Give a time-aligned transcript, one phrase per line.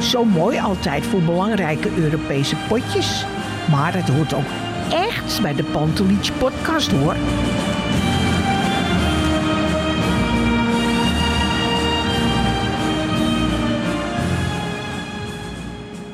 [0.00, 3.24] Zo mooi altijd voor belangrijke Europese potjes.
[3.70, 4.48] Maar het hoort ook
[4.90, 7.14] echt bij de Pantelich podcast hoor.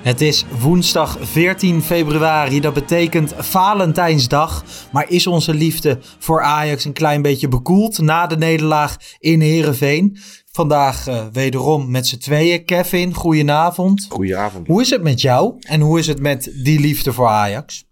[0.03, 4.65] Het is woensdag 14 februari, dat betekent Valentijnsdag.
[4.93, 10.19] Maar is onze liefde voor Ajax een klein beetje bekoeld na de nederlaag in Heerenveen?
[10.53, 12.65] Vandaag uh, wederom met z'n tweeën.
[12.65, 14.07] Kevin, goedenavond.
[14.09, 14.67] Goedenavond.
[14.67, 17.89] Hoe is het met jou en hoe is het met die liefde voor Ajax?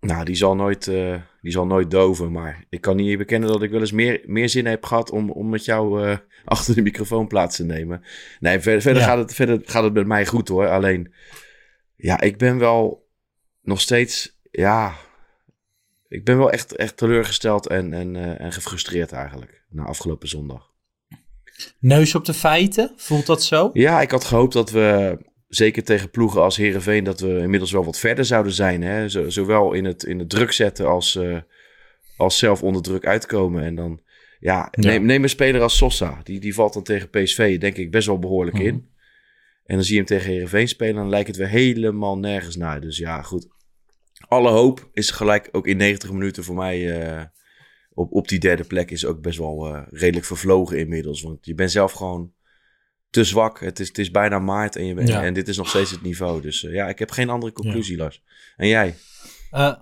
[0.00, 2.32] Nou, die zal nooit, uh, die zal nooit doven.
[2.32, 5.30] Maar ik kan niet bekennen dat ik wel eens meer, meer zin heb gehad om,
[5.30, 8.02] om met jou uh, achter de microfoon plaats te nemen.
[8.40, 9.08] Nee, verder, verder, ja.
[9.08, 10.68] gaat het, verder gaat het met mij goed hoor.
[10.68, 11.14] Alleen,
[11.96, 13.08] ja, ik ben wel
[13.62, 14.94] nog steeds, ja,
[16.08, 20.69] ik ben wel echt, echt teleurgesteld en, en, en gefrustreerd eigenlijk na afgelopen zondag.
[21.78, 23.70] Neus op de feiten, voelt dat zo?
[23.72, 27.84] Ja, ik had gehoopt dat we zeker tegen ploegen als Herenveen dat we inmiddels wel
[27.84, 28.82] wat verder zouden zijn.
[28.82, 29.08] Hè?
[29.30, 31.38] Zowel in het, in het druk zetten als, uh,
[32.16, 33.62] als zelf onder druk uitkomen.
[33.62, 34.00] En dan,
[34.40, 34.88] ja, ja.
[34.88, 36.20] Neem, neem, een speler als Sosa.
[36.24, 38.70] Die, die valt dan tegen PSV, denk ik, best wel behoorlijk mm -hmm.
[38.70, 38.88] in.
[39.64, 40.94] En dan zie je hem tegen Herenveen spelen.
[40.94, 42.80] En dan lijkt het weer helemaal nergens naar.
[42.80, 43.48] Dus ja, goed.
[44.28, 46.80] Alle hoop is gelijk ook in 90 minuten voor mij.
[46.80, 47.22] Uh,
[48.00, 51.22] op, op die derde plek is ook best wel uh, redelijk vervlogen inmiddels.
[51.22, 52.32] Want je bent zelf gewoon
[53.10, 53.60] te zwak.
[53.60, 55.22] Het is, het is bijna maart en, je bent, ja.
[55.22, 56.40] en dit is nog steeds het niveau.
[56.40, 58.02] Dus uh, ja, ik heb geen andere conclusie, ja.
[58.02, 58.22] Lars.
[58.56, 58.96] En jij?
[59.52, 59.72] Uh,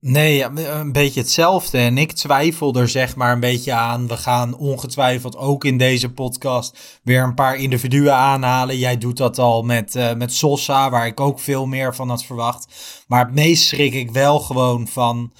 [0.00, 1.78] nee, een beetje hetzelfde.
[1.78, 4.08] En ik twijfel er zeg maar een beetje aan.
[4.08, 8.78] We gaan ongetwijfeld ook in deze podcast weer een paar individuen aanhalen.
[8.78, 12.24] Jij doet dat al met, uh, met Sosa, waar ik ook veel meer van had
[12.24, 12.74] verwacht.
[13.06, 15.32] Maar het meest schrik ik wel gewoon van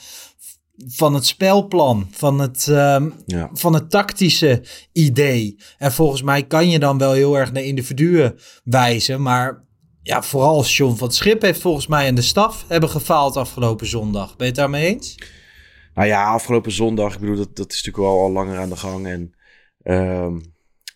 [0.87, 3.51] van het spelplan, van het, um, ja.
[3.53, 5.57] van het tactische idee.
[5.79, 9.23] En volgens mij kan je dan wel heel erg naar individuen wijzen.
[9.23, 9.65] Maar
[10.03, 14.29] ja, vooral John van Schip heeft volgens mij en de staf hebben gefaald afgelopen zondag.
[14.29, 15.15] Ben je het daarmee eens?
[15.95, 18.77] Nou ja, afgelopen zondag, ik bedoel, dat, dat is natuurlijk wel al langer aan de
[18.77, 19.07] gang.
[19.07, 19.35] En
[19.83, 20.55] um,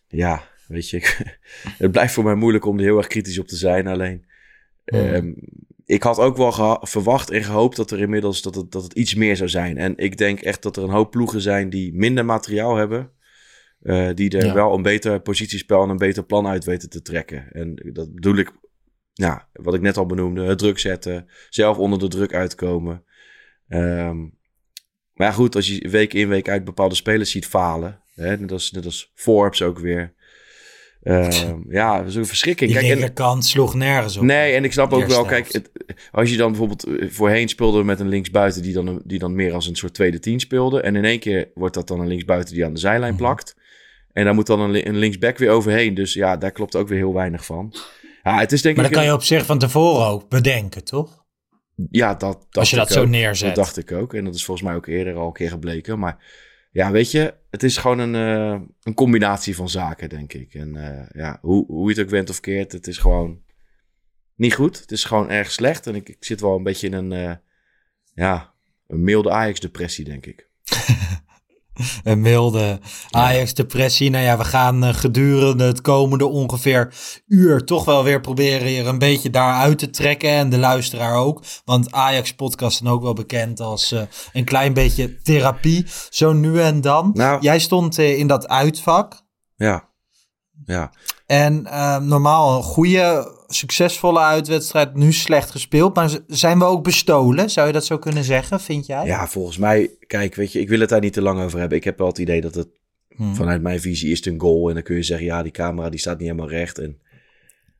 [0.08, 1.00] ja, weet je,
[1.78, 3.86] het blijft voor mij moeilijk om er heel erg kritisch op te zijn.
[3.86, 4.26] Alleen,
[4.84, 5.00] hmm.
[5.00, 5.36] um,
[5.84, 9.14] ik had ook wel verwacht en gehoopt dat er inmiddels dat het, dat het iets
[9.14, 9.78] meer zou zijn.
[9.78, 13.12] En ik denk echt dat er een hoop ploegen zijn die minder materiaal hebben.
[13.82, 14.54] Uh, die er ja.
[14.54, 17.52] wel een beter positiespel en een beter plan uit weten te trekken.
[17.52, 18.52] En dat bedoel ik,
[19.12, 23.04] ja, wat ik net al benoemde, het druk zetten, zelf onder de druk uitkomen.
[23.68, 24.38] Um,
[25.14, 28.52] maar ja, goed, als je week in, week uit bepaalde spelers ziet falen, hè, net,
[28.52, 30.14] als, net als Forbes ook weer.
[31.04, 31.28] Uh,
[31.68, 32.70] ja, dat is een verschrikking.
[32.70, 34.22] Die kijk, linkerkant sloeg nergens op.
[34.22, 35.70] Nee, en ik snap ook wel, kijk, het,
[36.10, 39.66] als je dan bijvoorbeeld voorheen speelde met een linksbuiten die dan, die dan meer als
[39.66, 40.80] een soort tweede tien speelde.
[40.80, 43.26] En in één keer wordt dat dan een linksbuiten die aan de zijlijn mm -hmm.
[43.26, 43.56] plakt.
[44.12, 45.94] En daar moet dan een, een linksback weer overheen.
[45.94, 47.74] Dus ja, daar klopt ook weer heel weinig van.
[48.22, 50.84] Ja, het is denk maar ik dan kan je op zich van tevoren ook bedenken,
[50.84, 51.24] toch?
[51.90, 52.92] Ja, dat, Als je dat ook.
[52.92, 53.46] zo neerzet.
[53.54, 54.14] Dat dacht ik ook.
[54.14, 55.98] En dat is volgens mij ook eerder al een keer gebleken.
[55.98, 56.16] Maar
[56.74, 60.54] ja, weet je, het is gewoon een, uh, een combinatie van zaken, denk ik.
[60.54, 63.42] En uh, ja, hoe, hoe je het ook went of keert, het is gewoon
[64.34, 64.80] niet goed.
[64.80, 65.86] Het is gewoon erg slecht.
[65.86, 67.34] En ik, ik zit wel een beetje in een, uh,
[68.14, 68.54] ja,
[68.86, 70.48] een milde Ajax-depressie, denk ik.
[72.04, 72.80] een milde
[73.10, 74.10] Ajax-depressie.
[74.10, 76.94] Nou ja, we gaan uh, gedurende het komende ongeveer
[77.26, 80.30] uur toch wel weer proberen hier een beetje daaruit te trekken.
[80.30, 81.42] En de luisteraar ook.
[81.64, 85.86] Want Ajax-podcast is ook wel bekend als uh, een klein beetje therapie.
[86.10, 87.10] Zo nu en dan.
[87.14, 89.22] Nou, Jij stond uh, in dat uitvak.
[89.56, 89.92] Ja.
[90.64, 90.92] Ja.
[91.26, 91.62] En
[92.02, 94.94] normaal een goede, succesvolle uitwedstrijd.
[94.94, 95.94] Nu slecht gespeeld.
[95.94, 97.50] Maar zijn we ook bestolen?
[97.50, 99.06] Zou je dat zo kunnen zeggen, vind jij?
[99.06, 99.90] Ja, volgens mij.
[100.06, 101.78] Kijk, weet je, ik wil het daar niet te lang over hebben.
[101.78, 102.68] Ik heb wel het idee dat het
[103.16, 103.34] hmm.
[103.34, 104.68] vanuit mijn visie is een goal.
[104.68, 106.78] En dan kun je zeggen, ja, die camera die staat niet helemaal recht.
[106.78, 106.98] En,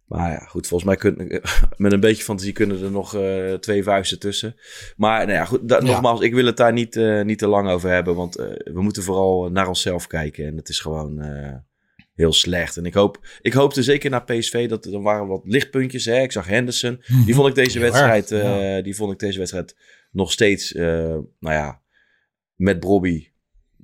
[0.05, 1.41] maar ja, goed, volgens mij kunnen
[1.77, 4.55] met een beetje fantasie kunnen er nog uh, twee vuisten tussen.
[4.97, 5.83] Maar nou ja, goed, da, ja.
[5.83, 8.15] nogmaals, ik wil het daar niet, uh, niet te lang over hebben.
[8.15, 10.47] Want uh, we moeten vooral naar onszelf kijken.
[10.47, 11.19] En het is gewoon
[12.15, 12.77] heel slecht.
[12.77, 16.05] En ik, hoop, ik hoopte zeker naar PSV dat er waren wat lichtpuntjes.
[16.05, 16.21] Hè?
[16.23, 17.03] Ik zag Henderson.
[17.25, 18.81] Die vond ik deze wedstrijd, ja.
[18.81, 19.77] die vond ik deze wedstrijd
[20.11, 21.81] nog steeds, nou ja,
[22.55, 23.29] met Bobby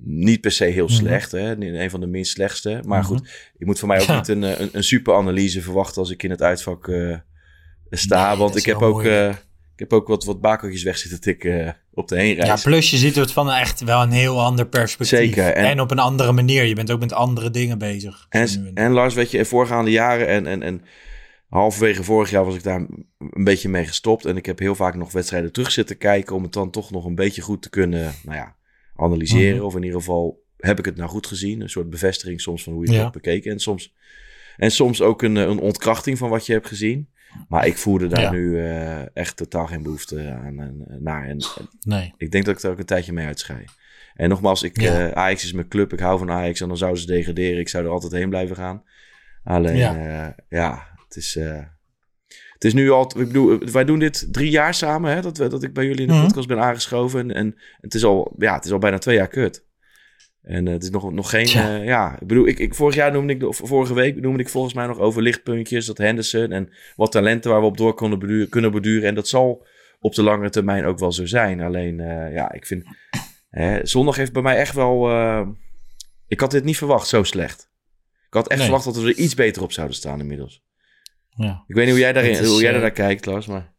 [0.03, 0.93] niet per se heel Mhm.
[0.95, 1.31] slecht.
[1.31, 1.55] Hè?
[1.65, 2.81] Een van de minst slechtste.
[2.85, 4.15] Maar goed, ik moet van mij ook Ja.
[4.17, 7.17] niet een, een, een super analyse verwachten als ik in het uitvak eh,
[7.89, 8.29] sta.
[8.29, 9.03] Nee, want ik heb, ook.
[9.81, 12.63] Ik heb ook wat, wat bakeltjes weg zitten tikken eh, op de heenreis.
[12.63, 15.17] Ja, plus je ziet het van echt wel een heel ander perspectief.
[15.19, 16.63] Zeker, En, en- op een andere manier.
[16.63, 18.25] Je bent ook met andere dingen bezig.
[18.29, 20.81] En, Lars, weet je, in voorgaande jaren en, en, en
[21.49, 22.79] halverwege vorig jaar was ik daar
[23.19, 24.25] een beetje mee gestopt.
[24.25, 27.05] En ik heb heel vaak nog wedstrijden terug zitten kijken om het dan toch nog
[27.05, 28.55] een beetje goed te kunnen, nou ja,
[28.95, 29.55] analyseren.
[29.55, 29.65] Mhm.
[29.65, 31.61] Of in ieder geval heb ik het nou goed gezien.
[31.61, 33.03] Een soort bevestiging soms van hoe je het Ja.
[33.03, 33.51] hebt bekeken.
[33.51, 33.93] En soms,
[34.57, 37.09] en soms ook een, eh, een ontkrachting van wat je hebt gezien.
[37.47, 38.31] Maar ik voerde daar Ja.
[38.31, 41.27] nu eh, echt totaal geen behoefte aan, en, naar.
[41.27, 41.37] En,
[41.81, 42.13] Nee.
[42.17, 43.63] ik denk dat ik er ook een tijdje mee uitschei.
[44.13, 45.09] En nogmaals, ik, Ja.
[45.09, 45.93] eh, Ajax is mijn club.
[45.93, 46.61] Ik hou van Ajax.
[46.61, 47.59] En dan zouden ze degraderen.
[47.59, 48.83] Ik zou er altijd heen blijven gaan.
[49.43, 50.35] Alleen, Ja.
[50.49, 51.35] ja, het is...
[51.35, 51.63] eh,
[52.53, 55.47] het is nu al, ik bedoel, wij doen dit drie jaar samen, hè, dat, we,
[55.47, 56.23] dat ik bij jullie in de Mhm.
[56.23, 57.19] podcast ben aangeschoven.
[57.19, 59.65] En, en het, is al, ja, het is al bijna twee jaar kut.
[60.41, 61.79] En eh, het is nog, nog geen, Tja.
[61.79, 64.49] eh, ja, ik bedoel, ik, ik, vorig jaar noemde ik, of vorige week noemde ik
[64.49, 68.19] volgens mij nog over lichtpuntjes, dat Henderson en wat talenten waar we op door konden
[68.19, 69.07] beduren, kunnen beduren.
[69.07, 69.65] En dat zal
[69.99, 71.61] op de lange termijn ook wel zo zijn.
[71.61, 72.83] Alleen, eh, ja, ik vind,
[73.49, 75.09] hè, zondag heeft bij mij echt wel,
[76.27, 77.69] ik had dit niet verwacht, zo slecht.
[78.27, 78.67] Ik had echt Nee.
[78.69, 80.63] verwacht dat we er iets beter op zouden staan inmiddels.
[81.29, 81.63] Ja.
[81.67, 83.70] Ik weet niet hoe jij, daarin, is, hoe jij eh, daar naar kijkt, Lars, maar...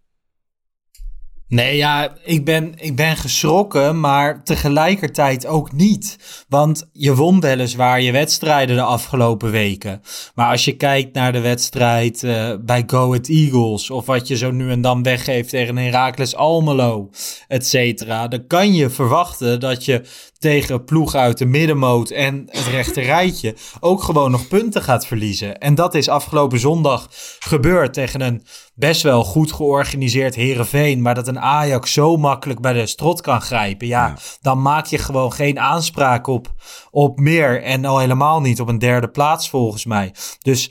[1.52, 6.18] Nee, ja, ik ben, ik ben geschrokken, maar tegelijkertijd ook niet.
[6.48, 10.02] Want je won weliswaar je wedstrijden de afgelopen weken.
[10.34, 13.90] Maar als je kijkt naar de wedstrijd eh, bij Go Ahead Eagles...
[13.90, 17.10] of wat je zo nu en dan weggeeft tegen Heracles Almelo,
[17.48, 18.28] et cetera...
[18.28, 20.02] dan kan je verwachten dat je
[20.42, 23.56] tegen ploeg uit de middenmoot en het rechte rijtje...
[23.80, 25.58] ook gewoon nog punten gaat verliezen.
[25.58, 27.08] En dat is afgelopen zondag
[27.38, 28.42] gebeurd tegen een
[28.74, 33.40] best wel goed georganiseerd Herenveen, maar dat een Ajax zo makkelijk bij de strot kan
[33.40, 34.16] grijpen, ja, Ja.
[34.40, 36.52] dan maak je gewoon geen aanspraak op,
[36.90, 40.14] op meer en al helemaal niet op een derde plaats volgens mij.
[40.42, 40.70] Dus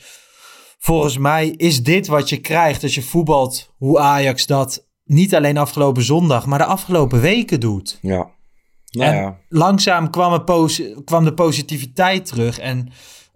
[0.79, 5.57] volgens mij is dit wat je krijgt als je voetbalt, hoe Ajax dat niet alleen
[5.57, 7.99] afgelopen zondag, maar de afgelopen weken doet.
[8.01, 8.29] Ja.
[8.91, 9.37] Nou en ja.
[9.49, 10.45] langzaam kwam,
[11.05, 12.59] kwam de positiviteit terug.
[12.59, 12.89] En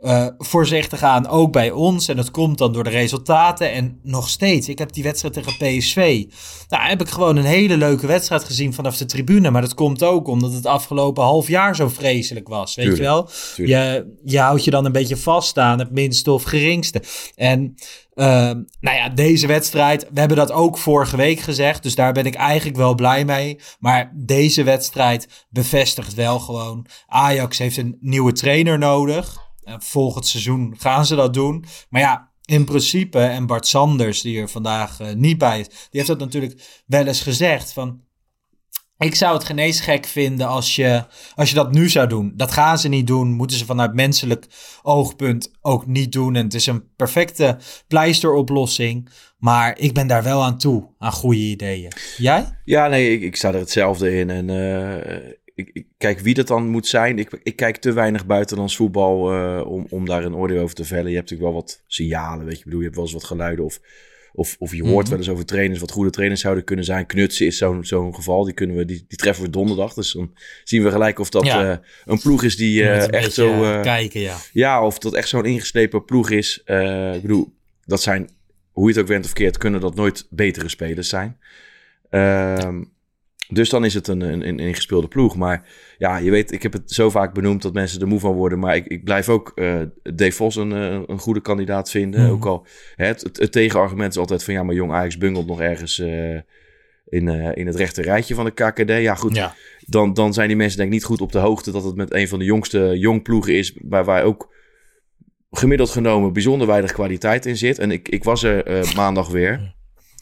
[0.06, 2.08] eh, voorzichtig aan, ook bij ons.
[2.08, 3.72] En dat komt dan door de resultaten.
[3.72, 6.26] En nog steeds, ik heb die wedstrijd tegen PSV.
[6.70, 9.52] Nou, heb ik gewoon een hele leuke wedstrijd gezien vanaf de tribune.
[9.52, 12.76] Maar dat komt ook omdat het afgelopen half jaar zo vreselijk was.
[12.76, 13.30] Weet Tuurlijk, je wel?
[13.56, 13.80] tuurlijk.
[14.24, 17.02] Je, je houdt je dan een beetje vast aan het minste of geringste.
[17.36, 17.76] En
[18.14, 21.84] ehm, nou ja, deze wedstrijd, we hebben dat ook vorige week gezegd.
[21.84, 23.60] Dus daar ben ik eigenlijk wel blij mee.
[23.80, 26.86] Maar deze wedstrijd bevestigt wel gewoon.
[27.08, 29.44] Ajax heeft een nieuwe trainer nodig.
[29.66, 31.66] En volgend seizoen gaan ze dat doen.
[31.90, 35.78] Maar ja, in principe, en Bart Sanders, die er vandaag eh, niet bij is, die
[35.90, 37.74] heeft dat natuurlijk wel eens gezegd.
[37.74, 38.02] Van,
[38.98, 41.06] ik zou het geen eens gek vinden als je,
[41.36, 42.34] als je dat nu zou doen.
[42.36, 43.34] Dat gaan ze niet doen.
[43.34, 44.46] Moeten ze vanuit menselijk
[44.82, 46.36] oogpunt ook niet doen.
[46.36, 47.58] En het is een perfecte
[47.88, 49.10] pleisteroplossing.
[49.38, 51.92] Maar ik ben daar wel aan toe, aan goede ideeën.
[52.18, 52.60] Jij?
[52.64, 54.30] Ja, nee, ik, ik sta er hetzelfde in.
[54.30, 57.20] En eh, ik, ik kijk wie dat dan moet zijn.
[57.20, 60.86] Ik, ik kijk te weinig buitenlands voetbal eh, om, om daar een oordeel over te
[60.86, 61.10] vellen.
[61.10, 62.60] Je hebt natuurlijk wel wat signalen, weet je.
[62.60, 63.80] Ik bedoel, je hebt wel eens wat geluiden of...
[64.38, 65.10] Of, of je hoort Mhm.
[65.10, 67.06] wel eens over trainers, wat goede trainers zouden kunnen zijn.
[67.06, 69.94] Knutsen is zo'n zo'n geval, die, kunnen we, die, die treffen we donderdag.
[69.94, 70.34] Dus dan
[70.64, 71.72] zien we gelijk of dat Ja.
[71.72, 73.60] eh, een ploeg is die een echt zo...
[73.82, 74.36] kijken, ja.
[74.54, 76.58] ja, of dat echt zo'n ingeslepen ploeg is.
[77.14, 77.54] Ik bedoel,
[77.86, 78.30] dat zijn,
[78.72, 81.38] hoe je het ook went of keert, kunnen dat nooit betere spelers zijn.
[82.10, 82.84] Ehm,
[83.48, 85.36] dus dan is het een, een, een ingespeelde ploeg.
[85.36, 88.34] Maar ja, je weet, ik heb het zo vaak benoemd dat mensen er moe van
[88.34, 88.60] worden.
[88.60, 89.54] Maar ik, ik blijf ook
[90.16, 92.22] Vos een, eh, een goede kandidaat vinden.
[92.22, 92.32] Mhm.
[92.32, 95.48] Ook al hè, het, het, het tegenargument is altijd van ja, maar jong Ajax bungelt
[95.48, 96.36] nog ergens eh,
[97.06, 98.90] in, in het rechte rijtje van de KKD.
[98.90, 99.36] Ja, goed.
[99.36, 99.56] Ja.
[99.80, 102.14] Dan, dan zijn die mensen denk ik niet goed op de hoogte dat het met
[102.14, 103.78] een van de jongste jongploegen is.
[103.82, 104.54] Waar wij ook
[105.52, 107.80] gemiddeld genomen bijzonder weinig kwaliteit in zit.
[107.80, 109.74] En ik, ik was er maandag weer.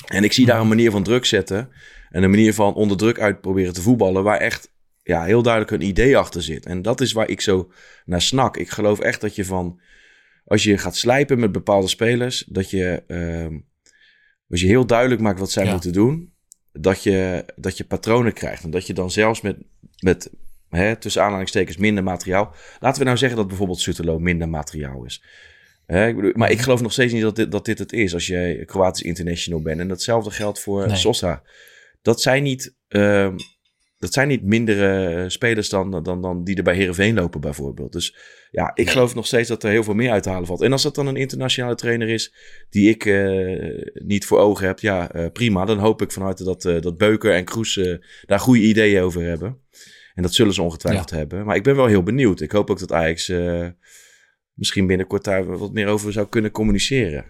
[0.07, 1.69] En ik zie daar een manier van druk zetten.
[2.13, 4.23] En een manier van onder druk uit proberen te voetballen.
[4.23, 4.71] Waar echt
[5.03, 6.65] ja, heel duidelijk een idee achter zit.
[6.65, 7.71] En dat is waar ik zo
[8.05, 8.57] naar snak.
[8.57, 9.79] Ik geloof echt dat je van.
[10.45, 12.43] Als je gaat slijpen met bepaalde spelers.
[12.47, 13.03] Dat je.
[13.07, 13.59] ehm,
[14.49, 15.71] als je heel duidelijk maakt wat zij Ja.
[15.71, 16.33] moeten doen.
[16.71, 18.63] Dat je, dat je patronen krijgt.
[18.63, 19.57] En dat je dan zelfs met.
[19.99, 20.29] met
[20.69, 22.53] hè, tussen aanhalingstekens minder materiaal.
[22.79, 25.23] Laten we nou zeggen dat bijvoorbeeld Sutterlo minder materiaal is.
[25.85, 28.13] Hè, ik bedoel, maar ik geloof nog steeds niet dat dit, dat dit het is.
[28.13, 29.79] Als jij Kroatisch international bent.
[29.79, 30.95] En datzelfde geldt voor Nee.
[30.95, 31.43] Sosa.
[32.03, 32.75] Dat zijn niet.
[32.87, 33.35] ehm,
[33.97, 37.91] dat zijn niet mindere spelers dan, dan, dan die er bij Heerenveen lopen bijvoorbeeld.
[37.91, 38.15] Dus
[38.51, 40.61] ja, ik geloof nog steeds dat er heel veel meer uit te halen valt.
[40.61, 42.33] En als dat dan een internationale trainer is
[42.69, 45.65] die ik eh, niet voor ogen heb, ja, eh, prima.
[45.65, 47.95] Dan hoop ik van harte dat, eh, dat Beuker en Kroes eh,
[48.25, 49.57] daar goede ideeën over hebben.
[50.13, 51.45] En dat zullen ze ongetwijfeld hebben.
[51.45, 52.41] Maar ik ben wel heel benieuwd.
[52.41, 53.67] Ik hoop ook dat Ajax eh,
[54.53, 57.25] misschien binnenkort daar wat meer over zou kunnen communiceren.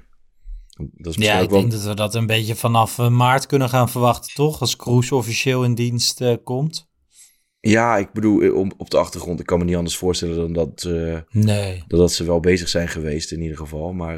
[0.78, 1.60] Dat is Ja, ik wel...
[1.60, 4.60] denk dat we dat een beetje vanaf eh, maart kunnen gaan verwachten, toch?
[4.60, 6.92] Als Kroes officieel in dienst eh, komt.
[7.60, 10.54] Ja, ik bedoel, eh, om, op de achtergrond, ik kan me niet anders voorstellen dan
[10.54, 10.90] dat,
[11.30, 11.84] Nee.
[11.88, 13.94] dat ze wel bezig zijn geweest in ieder geval.
[13.94, 14.18] Maar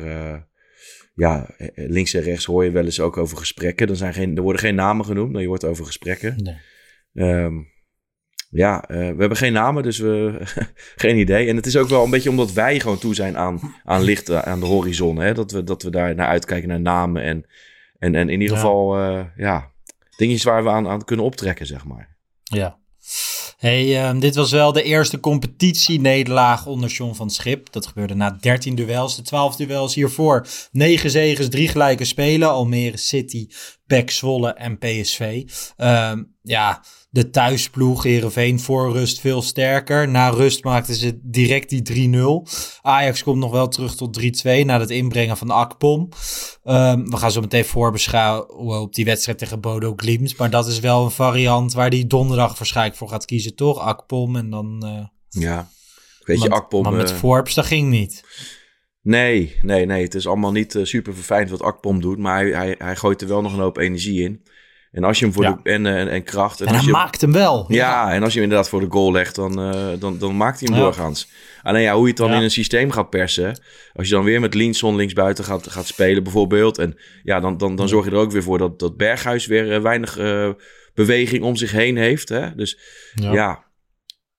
[1.16, 3.88] ja, links en rechts hoor je wel eens ook over gesprekken.
[3.88, 6.36] Er, zijn geen, er worden geen namen genoemd, maar je hoort over gesprekken.
[6.44, 6.56] nee.
[7.14, 7.54] Ehm,
[8.56, 10.42] ja, eh, we hebben geen namen, dus we
[10.96, 11.48] geen idee.
[11.48, 14.30] En het is ook wel een beetje omdat wij gewoon toe zijn aan, aan licht
[14.30, 15.18] eh, aan de horizon.
[15.18, 15.34] Hè?
[15.34, 17.46] Dat, we, dat we daar naar uitkijken naar namen en,
[18.00, 18.62] en, en in ieder Ja.
[18.62, 19.72] geval eh, ja,
[20.18, 22.18] dingetjes waar we aan, aan kunnen optrekken, zeg maar.
[22.44, 22.78] Ja.
[23.58, 27.72] Hey, ehm, dit was wel de eerste competitienederlaag onder John van Schip.
[27.72, 29.16] Dat gebeurde na 13 duels.
[29.16, 30.48] De 12 duels hiervoor.
[30.72, 32.50] 9 zegens, 3 gelijke spelen.
[32.50, 33.48] Almere City,
[33.88, 35.44] PEC Zwolle en PSV.
[35.78, 40.10] Ehm, ja, de thuisploeg Heerenveen voor rust veel sterker.
[40.10, 42.48] Na rust maakten ze direct die 3-0.
[42.82, 46.10] Ajax komt nog wel terug tot 3-2 na het inbrengen van Akpom.
[46.64, 50.38] Ehm, we gaan zo meteen voorbeschouwen op die wedstrijd tegen Bodo Glimt.
[50.38, 53.80] Maar dat is wel een variant waar die donderdag waarschijnlijk voor gaat kiezen, toch?
[53.80, 54.86] Akpom en dan...
[54.86, 55.70] eh Ja,
[56.24, 56.84] weet je, Akpom...
[56.84, 58.24] Maar met eh, Forbes, dat ging niet.
[59.06, 60.04] Nee, nee, nee.
[60.04, 62.18] Het is allemaal niet eh, super verfijnd wat Akpom doet.
[62.18, 64.44] Maar hij, hij, hij gooit er wel nog een hoop energie in.
[64.92, 65.60] En als je hem voor Ja.
[65.64, 65.70] de...
[65.70, 66.60] En, eh, en, en kracht.
[66.62, 67.66] En, En als hij je, maakt hem wel.
[67.68, 70.60] ja, en als je hem inderdaad voor de goal legt, dan, eh, dan, dan maakt
[70.60, 70.84] hij hem Ja.
[70.84, 71.30] doorgaans.
[71.64, 73.60] Alleen ja, hoe je het dan in een systeem gaat persen.
[73.94, 76.78] Als je dan weer met Linson linksbuiten gaat, gaat spelen bijvoorbeeld.
[76.78, 79.82] En ja, dan, dan, dan zorg je er ook weer voor dat, dat Berghuis weer
[79.82, 80.18] weinig
[80.94, 82.30] beweging om zich heen heeft.
[82.30, 82.56] Hè?
[82.56, 82.80] Dus
[83.14, 83.64] ja.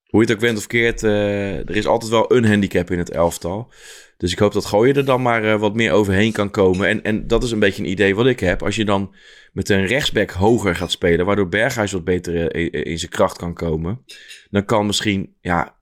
[0.07, 3.11] hoe je het ook went of keert, er is altijd wel een handicap in het
[3.11, 3.73] elftal.
[4.17, 6.89] Dus ik hoop dat Gooien er dan maar eh, wat meer overheen kan komen.
[6.89, 8.63] En, en dat is een beetje een idee wat ik heb.
[8.63, 9.15] Als je dan
[9.53, 13.55] met een rechtsback hoger gaat spelen, waardoor Berghuis wat beter eh, in, zijn kracht kan
[13.55, 14.05] komen,
[14.51, 15.75] dan kan misschien, ja,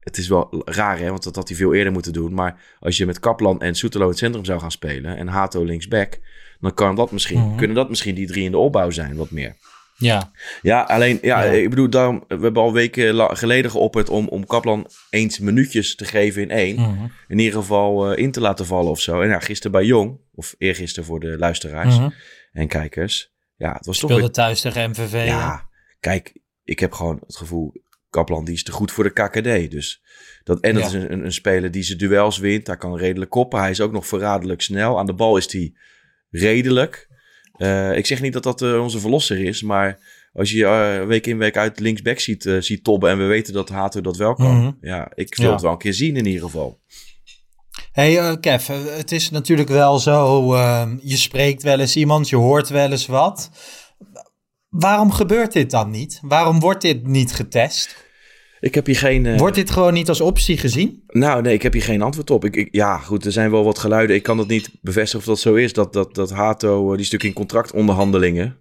[0.00, 2.34] het is wel raar hè, want dat had hij veel eerder moeten doen.
[2.34, 5.64] Maar als je met Kaplan en Soetelo in het centrum zou gaan spelen en Hato
[5.64, 6.18] linksback,
[6.60, 7.56] dan kan dat misschien, Mhm.
[7.56, 9.54] kunnen dat misschien die drie in de opbouw zijn, wat meer.
[10.00, 11.50] Ja, Ja, alleen, ja, Ja.
[11.50, 16.04] ik bedoel, daarom, we hebben al weken geleden geopperd om, om Kaplan eens minuutjes te
[16.04, 16.74] geven in één.
[16.80, 17.06] Mhm.
[17.28, 19.20] In ieder geval eh, in te laten vallen of zo.
[19.20, 22.10] En ja, gisteren bij Jong, of eergisteren voor de luisteraars Mhm.
[22.52, 23.32] en kijkers.
[23.56, 25.12] Ja, het was toch speelde thuis tegen MVV.
[25.12, 25.24] hè?
[25.24, 25.68] Ja,
[26.00, 26.32] kijk,
[26.64, 27.72] ik heb gewoon het gevoel,
[28.10, 29.70] Kaplan die is te goed voor de KKD.
[29.70, 30.02] Dus
[30.44, 30.88] dat, en dat Ja.
[30.88, 32.66] is een, een, een speler die zijn duels wint.
[32.66, 33.60] Hij kan redelijk koppen.
[33.60, 34.98] Hij is ook nog verraderlijk snel.
[34.98, 35.72] Aan de bal is hij
[36.30, 37.07] redelijk.
[37.58, 39.98] Eh, ik zeg niet dat dat eh, onze verlosser is, maar
[40.32, 43.68] als je eh, week in week uit linksback ziet, ziet tobben en we weten dat
[43.68, 44.56] Hato dat wel kan.
[44.58, 44.70] Mhm.
[44.80, 45.52] Ja, ik wil Ja.
[45.52, 46.80] het wel een keer zien in ieder geval.
[47.92, 52.68] Hey Kev, het is natuurlijk wel zo, eh, je spreekt wel eens iemand, je hoort
[52.68, 53.50] wel eens wat.
[54.68, 56.18] Waarom gebeurt dit dan niet?
[56.22, 58.06] Waarom wordt dit niet getest?
[58.60, 59.26] Ik heb hier geen...
[59.26, 61.02] eh, Wordt dit gewoon niet als optie gezien?
[61.08, 62.44] Nou, nee, ik heb hier geen antwoord op.
[62.44, 64.16] Ik, ik, ja, goed, er zijn wel wat geluiden.
[64.16, 65.72] Ik kan het niet bevestigen of dat zo is.
[65.72, 68.56] Dat, dat, dat Hato, eh, die stuk in contractonderhandelingen,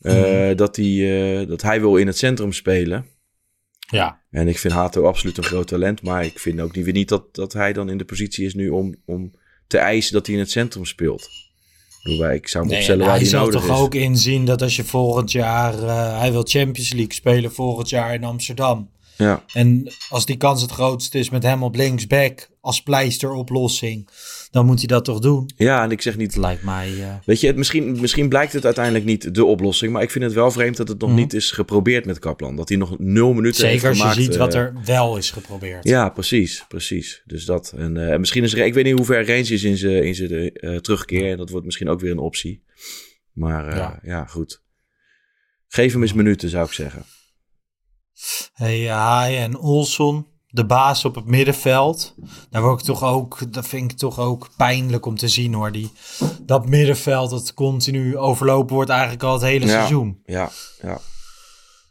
[0.00, 3.06] eh, dat, hij, eh, dat hij wil in het centrum spelen.
[3.90, 4.20] Ja.
[4.30, 6.02] En ik vind Hato absoluut een groot talent.
[6.02, 8.68] Maar ik vind ook niet, niet dat, dat hij dan in de positie is nu
[8.68, 9.32] om, om
[9.66, 11.28] te eisen dat hij in het centrum speelt.
[12.32, 13.82] Ik zou hem Nee, opstellen en waar hij hij zal nodig toch is.
[13.82, 15.74] ook inzien dat als je volgend jaar,
[16.18, 18.90] hij wil Champions League spelen volgend jaar in Amsterdam.
[19.16, 19.44] Ja.
[19.52, 24.08] En als die kans het grootst is met hem op linksback als pleisteroplossing,
[24.50, 25.50] dan moet hij dat toch doen.
[25.56, 26.36] ja, en ik zeg niet...
[26.36, 26.88] Lijkt mij...
[27.02, 29.92] eh, Weet je, het, misschien, misschien blijkt het uiteindelijk niet de oplossing.
[29.92, 31.18] Maar ik vind het wel vreemd dat het nog Mhm.
[31.18, 32.56] niet is geprobeerd met Kaplan.
[32.56, 34.36] Dat hij nog nul minuten heeft zeker als je gemaakt.
[34.36, 35.84] wat eh, er wel is geprobeerd.
[35.84, 37.22] Ja, precies, precies.
[37.24, 37.72] Dus dat.
[37.76, 40.14] En eh, misschien is er, ik weet niet hoe ver Range is in zijn in
[40.14, 41.30] zijn, terugkeer.
[41.30, 42.62] En dat wordt misschien ook weer een optie.
[43.32, 43.98] Maar ja.
[44.02, 44.24] Ja.
[44.24, 44.62] goed.
[45.68, 47.04] Geef hem eens minuten, zou ik zeggen.
[48.52, 52.14] Hey, Haai en Olson, de baas op het middenveld.
[52.50, 55.72] Daar word ik toch ook, dat vind ik toch ook pijnlijk om te zien hoor.
[55.72, 55.90] Die,
[56.42, 59.70] dat middenveld dat continu overlopen wordt eigenlijk al het hele Ja.
[59.72, 60.20] seizoen.
[60.24, 60.50] Ja,
[60.82, 60.98] ja.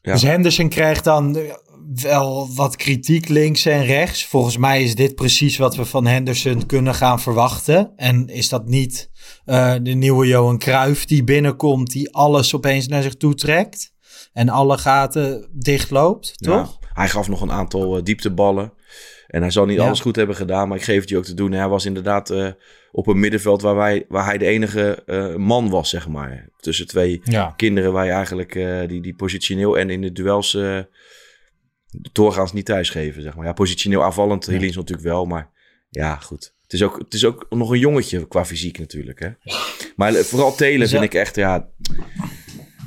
[0.02, 0.12] Ja.
[0.14, 1.54] Dus Henderson krijgt dan eh,
[1.94, 4.26] wel wat kritiek links en rechts.
[4.26, 7.92] Volgens mij is dit precies wat we van Henderson kunnen gaan verwachten.
[7.96, 9.10] En is dat niet
[9.46, 13.94] eh, de nieuwe Johan Cruijff die binnenkomt, die alles opeens naar zich toe trekt
[14.36, 16.78] en alle gaten dichtloopt, toch?
[16.82, 18.74] Ja, hij gaf nog een aantal eh, diepteballen.
[19.28, 19.86] En hij zal niet Ja.
[19.86, 21.52] alles goed hebben gedaan, maar ik geef het je ook te doen.
[21.52, 22.48] Hij was inderdaad eh,
[22.92, 26.50] op een middenveld waar, wij, waar hij de enige eh, man was, zeg maar.
[26.58, 27.54] Tussen twee Ja.
[27.56, 28.54] kinderen waar je eigenlijk
[28.90, 30.58] die, die positioneel en in de duels
[32.12, 33.46] doorgaans niet thuisgeven, zeg maar.
[33.46, 34.52] Ja, positioneel aanvallend, Ja.
[34.52, 35.52] Hilins natuurlijk wel, maar
[35.90, 36.54] ja, goed.
[36.64, 39.30] Het is, ook, het is ook nog een jongetje qua fysiek natuurlijk, hè.
[39.96, 41.70] Maar vooral Telen vind ik echt, ja...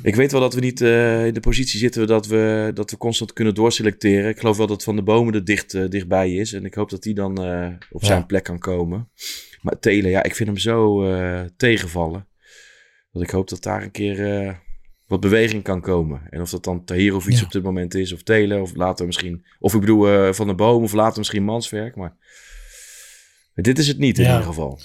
[0.03, 2.97] Ik weet wel dat we niet eh, in de positie zitten dat we, dat we
[2.97, 4.29] constant kunnen doorselecteren.
[4.29, 6.53] Ik geloof wel dat Van de Bomen er dicht, eh, dichtbij is.
[6.53, 8.07] En ik hoop dat hij dan eh, op Ja.
[8.07, 9.09] zijn plek kan komen.
[9.61, 11.03] Maar Telen, ja, ik vind hem zo
[11.57, 12.27] tegenvallen.
[13.11, 14.59] Dat ik hoop dat daar een keer
[15.07, 16.21] wat beweging kan komen.
[16.29, 17.43] En of dat dan Tahirovic Ja.
[17.43, 19.45] op dit moment is, of Telen, of later misschien...
[19.59, 21.95] Of ik bedoel Van de Bomen, of later misschien Manswerk.
[21.95, 22.15] Maar
[23.55, 24.29] dit is het niet in Ja.
[24.31, 24.79] ieder geval.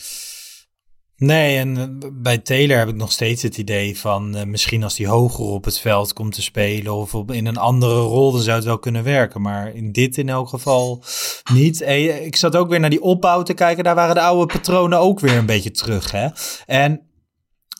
[1.25, 4.99] Nee, en eh, bij Taylor heb ik nog steeds het idee van eh, misschien als
[4.99, 8.57] hij hoger op het veld komt te spelen of in een andere rol, dan zou
[8.57, 9.40] het wel kunnen werken.
[9.40, 11.04] Maar in dit in elk geval
[11.52, 11.81] niet.
[11.81, 13.85] Eh, ik zat ook weer naar die opbouw te kijken.
[13.85, 16.11] Daar waren de oude patronen ook weer een beetje terug.
[16.11, 16.28] Hè?
[16.66, 17.00] En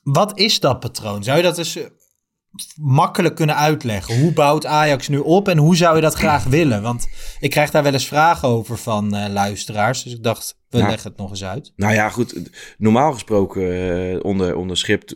[0.03, 1.25] wat is dat patroon?
[1.25, 1.79] Zou je dat eens
[2.81, 4.21] makkelijk kunnen uitleggen?
[4.21, 6.83] Hoe bouwt Ajax nu op en hoe zou je dat graag willen?
[6.83, 7.09] Want
[7.41, 10.03] ik krijg daar wel eens vragen over van eh, luisteraars.
[10.03, 11.73] Dus ik dacht, we leggen het nog eens uit.
[11.77, 12.51] Nou ja, goed.
[12.79, 13.73] Normaal gesproken
[14.13, 15.11] eh, onder, onder Schip,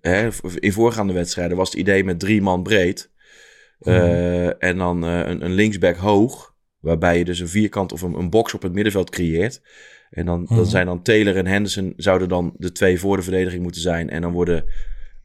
[0.00, 3.10] hè, in voorgaande wedstrijden was het idee met drie man breed.
[3.78, 6.54] Eh, En dan een, een linksback hoog.
[6.80, 9.60] Waarbij je dus een vierkant of een, een box op het middenveld creëert.
[10.10, 10.54] En dan, Mhm.
[10.54, 14.10] dan zijn dan Taylor en Henderson zouden dan de twee voor de verdediging moeten zijn.
[14.10, 14.64] En dan worden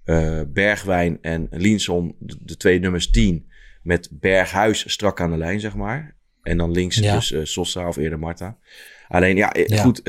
[0.05, 3.47] eh, Bergwijn en Linson de, de twee nummers 10.
[3.83, 6.15] Met Berghuis strak aan de lijn, zeg maar.
[6.41, 7.15] En dan links Ja.
[7.15, 8.57] dus eh, Sosa of eerder Marta.
[9.07, 9.81] Alleen ja, eh, Ja.
[9.81, 10.01] goed.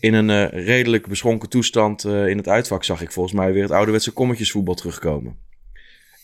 [0.00, 4.10] in een redelijk beschonken toestand in het uitvak zag ik volgens mij weer het ouderwetse
[4.10, 5.36] kommetjesvoetbal terugkomen.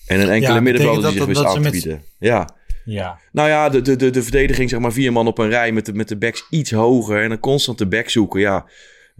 [0.06, 2.02] En een enkele Ja, middenvelder die zich wist aan te bieden.
[2.18, 3.18] Ja, Ja.
[3.32, 5.86] nou ja, de, de, de, de verdediging, zeg maar vier man op een rij met
[5.86, 7.22] de, met de backs iets hoger.
[7.22, 8.66] En dan constant de back zoeken, ja.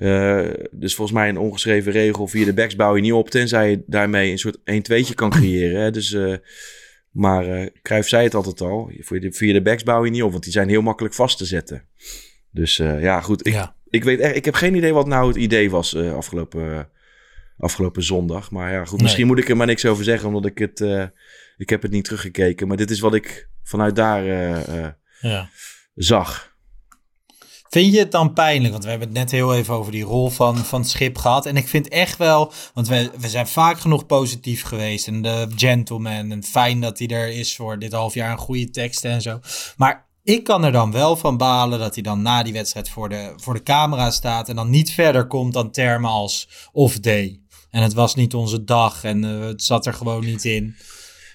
[0.01, 2.27] Eh, dus volgens mij een ongeschreven regel.
[2.27, 5.81] Via de backs bouw je niet op, tenzij je daarmee een soort 1-2'tje kan creëren.
[5.81, 5.91] Hè.
[5.91, 6.35] Dus, eh,
[7.11, 8.93] maar eh Cruijff zei het altijd al.
[9.01, 11.85] Via de, backs bouw je niet op, want die zijn heel makkelijk vast te zetten.
[12.51, 13.47] Dus ja, goed.
[13.47, 13.75] Ik, ja.
[13.89, 16.89] ik, weet echt, ik heb geen idee wat nou het idee was afgelopen,
[17.59, 18.51] afgelopen zondag.
[18.51, 19.03] Maar ja, goed, Nee.
[19.03, 20.81] misschien moet ik er maar niks over zeggen, omdat ik het...
[21.57, 24.25] ik heb het niet teruggekeken, maar dit is wat ik vanuit daar
[25.21, 25.51] ja.
[25.95, 26.50] zag.
[27.71, 28.73] Vind je het dan pijnlijk?
[28.73, 31.47] Want we hebben het net heel even over die rol van, van schip gehad.
[31.47, 35.07] En ik vind echt wel, want we, we zijn vaak genoeg positief geweest.
[35.07, 38.71] En de gentleman, en fijn dat hij er is voor dit half jaar, een goede
[38.71, 39.41] teksten en zo.
[39.77, 43.09] Maar ik kan er dan wel van balen dat hij dan na die wedstrijd voor
[43.09, 44.49] de, voor de camera staat.
[44.49, 47.41] En dan niet verder komt dan termen als off day.
[47.71, 50.77] En het was niet onze dag en eh, het zat er gewoon niet in.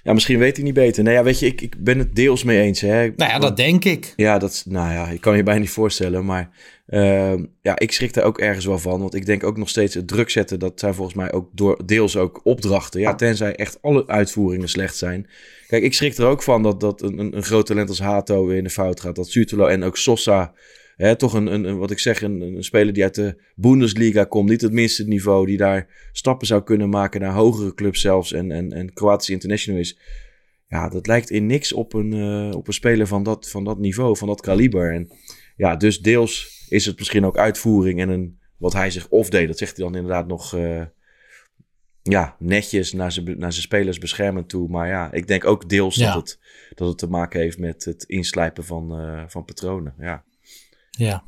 [0.05, 1.03] Ja, misschien weet hij niet beter.
[1.03, 2.81] Nee, ja, weet je, ik, ik ben het deels mee eens.
[2.81, 3.11] Hè.
[3.15, 4.13] Nou ja, dat denk ik.
[4.15, 6.25] Ja, dat, nou ja, ik kan je bijna niet voorstellen.
[6.25, 6.49] Maar
[6.87, 8.99] ehm, ja, ik schrik daar ook ergens wel van.
[8.99, 10.59] Want ik denk ook nog steeds het druk zetten.
[10.59, 12.99] Dat zijn volgens mij ook door, deels ook opdrachten.
[12.99, 15.27] Ja, tenzij echt alle uitvoeringen slecht zijn.
[15.67, 18.45] Kijk, ik schrik er ook van dat, dat een, een, een groot talent als Hato
[18.45, 19.15] weer in de fout gaat.
[19.15, 20.53] Dat Sutelo en ook Sosa.
[20.95, 24.49] Hè, toch een, een, wat ik zeg, een, een speler die uit de Bundesliga komt.
[24.49, 25.45] Niet het minste niveau.
[25.45, 28.33] Die daar stappen zou kunnen maken naar hogere clubs zelfs.
[28.33, 29.99] En, en, en Kroatisch international is.
[30.67, 33.77] Ja, dat lijkt in niks op een, eh, op een speler van dat, van dat
[33.77, 34.93] niveau, van dat kaliber.
[34.93, 35.11] En
[35.55, 39.47] ja, dus deels is het misschien ook uitvoering en een, wat hij zich of deed.
[39.47, 40.81] Dat zegt hij dan inderdaad nog eh,
[42.01, 44.69] ja, netjes naar zijn, naar zijn spelers beschermend toe.
[44.69, 46.13] Maar ja, ik denk ook deels Ja.
[46.13, 46.39] dat, het,
[46.75, 49.93] dat het te maken heeft met het inslijpen van, eh, van patronen.
[49.99, 50.23] Ja.
[50.97, 51.23] Ja.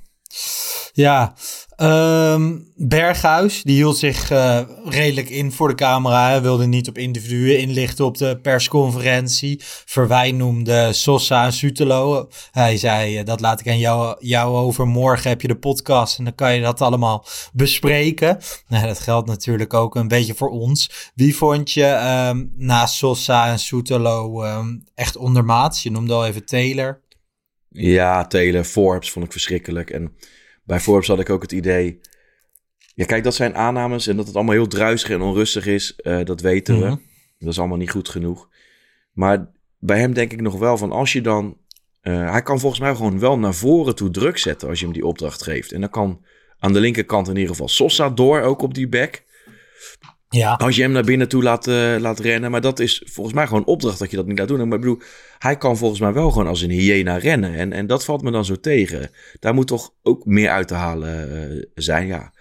[0.94, 1.34] Ja,
[1.76, 6.28] ehm, Berghuis, die hield zich eh, redelijk in voor de camera.
[6.30, 9.62] Hij wilde niet op individuen inlichten op de persconferentie.
[9.86, 12.30] Verwijn noemde Sosa en Sutelo.
[12.52, 14.88] Hij zei, eh, dat laat ik aan jou, jou over.
[14.88, 18.38] Morgen heb je de podcast en dan kan je dat allemaal bespreken.
[18.68, 21.12] Nou, dat geldt natuurlijk ook een beetje voor ons.
[21.16, 25.84] Wie vond je ehm na Sosa en Sutelo ehm, echt ondermaats?
[25.84, 27.06] Je noemde al even Taylor.
[27.80, 29.90] Ja, Taylor, Forbes vond ik verschrikkelijk.
[29.90, 30.16] En
[30.64, 32.00] bij Forbes had ik ook het idee...
[32.96, 35.96] Ja, kijk, dat zijn aannames en dat het allemaal heel druisig en onrustig is.
[35.96, 36.84] eh, dat weten Mhm.
[36.92, 36.98] we.
[37.40, 38.50] Dat is allemaal niet goed genoeg.
[39.14, 41.58] Maar bij hem denk ik nog wel van als je dan...
[42.02, 44.94] eh, hij kan volgens mij gewoon wel naar voren toe druk zetten als je hem
[44.94, 45.72] die opdracht geeft.
[45.72, 46.26] En dan kan
[46.60, 49.24] aan de linkerkant in ieder geval Sosa door, ook op die back.
[50.30, 51.66] Ja, Als je hem naar binnen toe laat,
[52.00, 52.52] laat rennen.
[52.52, 54.58] Maar dat is volgens mij gewoon opdracht dat je dat niet laat doen.
[54.58, 55.02] Maar ik bedoel,
[55.38, 57.54] hij kan volgens mij wel gewoon als een hyena rennen.
[57.54, 59.10] En, en dat valt me dan zo tegen.
[59.40, 62.34] Daar moet toch ook meer uit te halen eh, zijn, ja.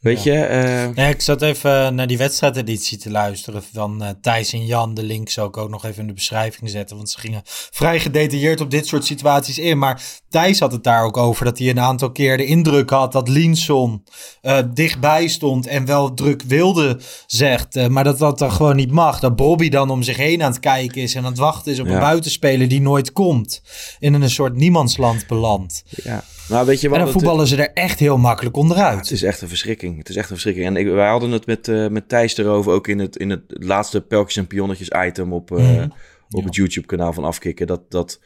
[0.00, 0.32] Weet je?
[0.44, 4.94] eh, Ja, ik zat even naar die wedstrijdeditie te luisteren van eh, Thijs en Jan.
[4.94, 6.96] De link zal ik ook nog even in de beschrijving zetten.
[6.96, 9.78] Want ze gingen vrij gedetailleerd op dit soort situaties in.
[9.78, 13.12] Maar Thijs had het daar ook over dat hij een aantal keer de indruk had
[13.12, 14.04] dat Linson
[14.40, 17.76] eh, dichtbij stond en wel druk wilde, zegt.
[17.76, 19.20] eh, maar dat dat dan gewoon niet mag.
[19.20, 21.80] Dat Bobby dan om zich heen aan het kijken is en aan het wachten is
[21.80, 21.92] op Ja.
[21.92, 23.62] een buitenspeler die nooit komt.
[23.98, 25.82] In een soort niemandsland belandt.
[26.02, 26.24] ja.
[26.50, 26.98] Nou, weet je En wat?
[26.98, 28.98] dan het- voetballen ze er echt heel makkelijk onderuit.
[28.98, 29.98] Het is echt een verschrikking.
[29.98, 30.66] Het is echt een verschrikking.
[30.66, 33.42] En ik, wij hadden het met, eh, met Thijs erover, ook in het, in het
[33.48, 35.88] laatste Pelkjes en Pionnetjes item op, eh, Mhm.
[36.30, 37.66] op het YouTube-kanaal van Afkikken.
[37.66, 38.20] Dat, dat,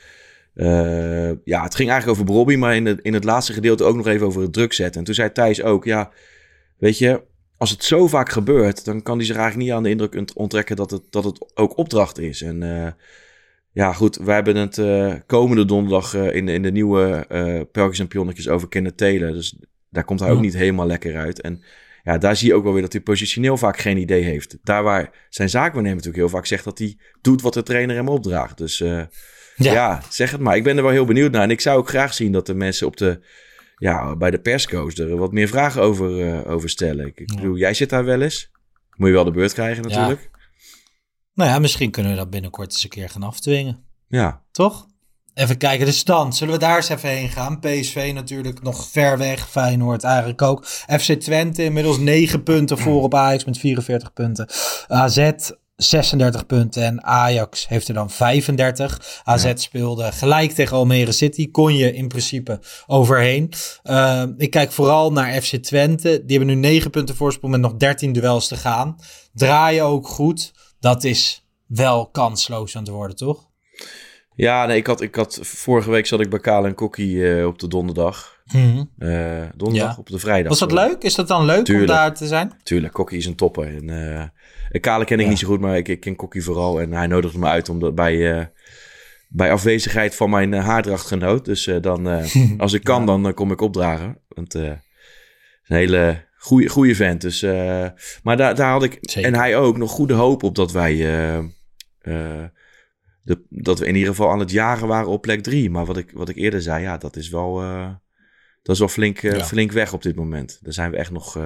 [0.55, 3.97] eh, ja, het ging eigenlijk over Bobby, maar in het, in het laatste gedeelte ook
[3.97, 4.99] nog even over het druk zetten.
[4.99, 6.11] En toen zei Thijs ook, ja,
[6.79, 7.23] weet je,
[7.57, 10.33] als het zo vaak gebeurt, dan kan hij zich eigenlijk niet aan de indruk ont-
[10.35, 12.43] onttrekken dat het, dat het ook opdracht is.
[12.43, 12.63] En
[13.75, 17.61] ja, goed, wij hebben het eh, komende donderdag eh, in, de- in de nieuwe eh
[17.73, 19.33] Pelkjes en Pionnetjes over Kenneth Taylor.
[19.33, 19.57] Dus
[19.91, 21.41] daar komt hij ook niet helemaal lekker uit.
[21.41, 21.63] En
[22.03, 24.57] ja, daar zie je ook wel weer dat hij positioneel vaak geen idee heeft.
[24.63, 28.09] Daar waar zijn zaakwaarnemer natuurlijk heel vaak zegt dat hij doet wat de trainer hem
[28.09, 28.59] opdraagt.
[28.59, 28.79] Dus
[29.57, 30.03] ja.
[30.11, 30.57] zeg het maar.
[30.57, 31.43] Ik ben er wel heel benieuwd naar.
[31.43, 33.21] En ik zou ook graag zien dat de mensen op de,
[33.77, 37.07] ja, bij de persco's er wat meer vragen over, over stellen.
[37.07, 38.51] Ik, ik bedoel, jij zit daar wel eens.
[38.97, 40.31] Moet je wel de beurt krijgen natuurlijk.
[41.35, 43.85] Nou ja, misschien kunnen we dat binnenkort eens een keer gaan afdwingen.
[44.09, 44.87] Ja, Toch?
[45.35, 46.37] Even kijken, de stand.
[46.37, 47.61] Zullen we daar eens even heen gaan?
[47.61, 49.49] PSV natuurlijk nog ver weg.
[49.49, 50.67] Feyenoord eigenlijk ook.
[50.67, 54.49] FC Twente inmiddels 9 punten voor op Ajax met 44 punten.
[54.87, 55.31] AZ
[55.77, 59.21] 36 punten en Ajax heeft er dan 35.
[59.25, 61.51] AZ speelde gelijk tegen Almere City.
[61.51, 63.53] Kon je in principe overheen.
[63.85, 66.23] Uh, ik kijk vooral naar FC Twente.
[66.25, 68.97] Die hebben nu 9 punten voorsprong met nog 13 duels te gaan.
[69.33, 70.53] Draaien ook goed.
[70.85, 73.51] Dat is wel kansloos aan te worden, toch?
[74.35, 77.47] ja nee, ik, had, ik had, vorige week zat ik bij Kale en Kokkie eh,
[77.47, 78.43] op de donderdag.
[78.53, 78.85] Mhm.
[78.99, 79.97] Eh, donderdag Ja.
[79.99, 80.49] op de vrijdag.
[80.49, 81.03] Was dat leuk?
[81.03, 81.91] Is dat dan leuk Tuurlijk.
[81.91, 82.53] om daar te zijn?
[82.63, 83.77] Tuurlijk, Kokkie is een topper.
[83.77, 83.91] En,
[84.71, 85.31] eh, Kale ken ik Ja.
[85.31, 86.81] niet zo goed, maar ik, ik ken Kokkie vooral.
[86.81, 88.51] En hij nodigde me uit om dat bij,
[89.29, 91.45] bij afwezigheid van mijn uh, haardrachtgenoot.
[91.45, 92.25] Dus uh, dan, uh,
[92.59, 94.19] als ik kan, dan uh, kom ik opdragen.
[94.29, 94.79] Want uh, het
[95.63, 97.21] is een hele goede, goede vent.
[97.21, 97.87] Dus, uh,
[98.23, 99.33] maar daar, daar had ik, Zeker.
[99.33, 100.95] en hij ook, nog goede hoop op dat wij...
[100.95, 101.45] uh,
[103.23, 105.71] de, dat we in ieder geval aan het jagen waren op plek drie.
[105.71, 107.55] Maar wat ik, wat ik eerder zei, ja, dat is wel,
[108.63, 109.45] dat is wel flink, ja.
[109.45, 110.59] flink weg op dit moment.
[110.63, 111.37] Daar zijn we echt nog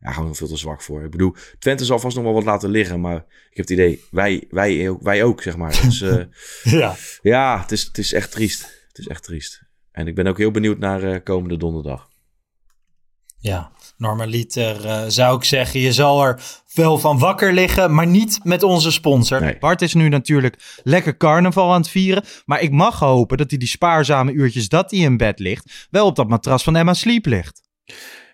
[0.00, 1.04] ja, gewoon veel te zwak voor.
[1.04, 3.00] Ik bedoel, Twente zal vast nog wel wat laten liggen.
[3.00, 5.80] Maar ik heb het idee, wij, wij, ook, wij ook, zeg maar.
[5.82, 6.22] Dus uh,
[6.80, 8.60] ja, ja het, is, het is echt triest.
[8.88, 9.62] Het is echt triest.
[9.92, 12.08] En ik ben ook heel benieuwd naar uh, komende donderdag.
[13.38, 18.40] Ja, normaliter uh, zou ik zeggen, je zal er veel van wakker liggen, maar niet
[18.42, 19.40] met onze sponsor.
[19.40, 19.56] Nee.
[19.58, 23.58] Bart is nu natuurlijk lekker carnaval aan het vieren, maar ik mag hopen dat hij
[23.58, 27.26] die spaarzame uurtjes dat hij in bed ligt, wel op dat matras van Emma Sleep
[27.26, 27.60] ligt.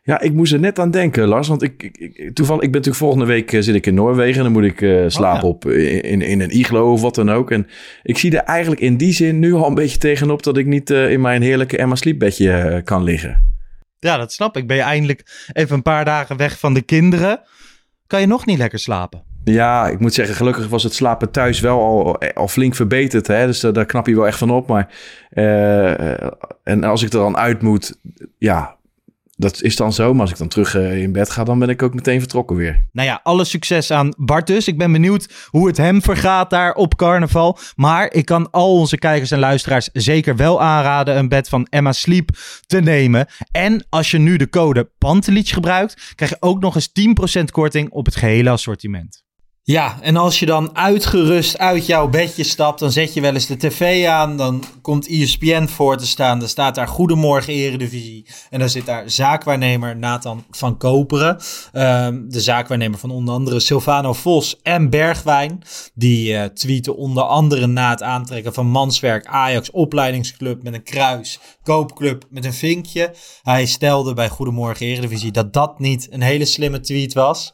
[0.07, 1.49] Ja, ik moest er net aan denken, Lars.
[1.49, 4.37] Want ik, ik, ik toevallig, ik ben natuurlijk volgende week uh, zit ik in Noorwegen.
[4.37, 5.69] En dan moet ik uh, slapen oh, ja.
[5.69, 5.71] op
[6.03, 7.51] in, in een iglo of wat dan ook.
[7.51, 7.67] En
[8.03, 10.91] ik zie er eigenlijk in die zin nu al een beetje tegenop dat ik niet
[10.91, 13.56] uh, in mijn heerlijke Emma Sleep bedje eh, kan liggen.
[14.07, 14.67] Ja, dat snap ik.
[14.67, 17.41] Ben je eindelijk even een paar dagen weg van de kinderen?
[18.07, 19.23] Kan je nog niet lekker slapen?
[19.45, 23.27] Ja, ik moet zeggen, gelukkig was het slapen thuis wel al, al flink verbeterd.
[23.27, 23.47] Hè?
[23.47, 24.67] Dus daar, knap je wel echt van op.
[24.67, 24.95] Maar,
[25.33, 26.11] uh,
[26.63, 27.99] en als ik er dan uit moet,
[28.39, 28.76] ja,
[29.37, 30.13] dat is dan zo.
[30.13, 32.57] Maar als ik dan terug uh, in bed ga, dan ben ik ook meteen vertrokken
[32.57, 32.87] weer.
[32.93, 34.69] Nou ja, alle succes aan Bart dus.
[34.69, 37.59] Ik ben benieuwd hoe het hem vergaat daar op carnaval.
[37.75, 41.93] Maar ik kan al onze kijkers en luisteraars zeker wel aanraden een bed van Emma
[41.93, 42.31] Sleep
[42.67, 43.27] te nemen.
[43.51, 46.91] En als je nu de code Pantelich gebruikt, krijg je ook nog eens
[47.41, 49.26] 10% korting op het gehele assortiment.
[49.69, 53.47] Ja, en als je dan uitgerust uit jouw bedje stapt, dan zet je wel eens
[53.47, 54.37] de tv aan.
[54.37, 56.39] Dan komt ESPN voor te staan.
[56.39, 58.27] Dan staat daar Goedemorgen Eredivisie.
[58.51, 61.39] En dan zit daar zaakwaarnemer Nathan van Koperen.
[61.73, 65.63] Um, de zaakwaarnemer van onder andere Silvano Vos en Bergwijn.
[65.95, 71.39] Die uh, tweeten onder andere na het aantrekken van Manswerk Ajax opleidingsclub met een kruis.
[71.63, 73.15] Koopclub met een vinkje.
[73.43, 77.53] Hij stelde bij Goedemorgen Eredivisie dat dat niet een hele slimme tweet was.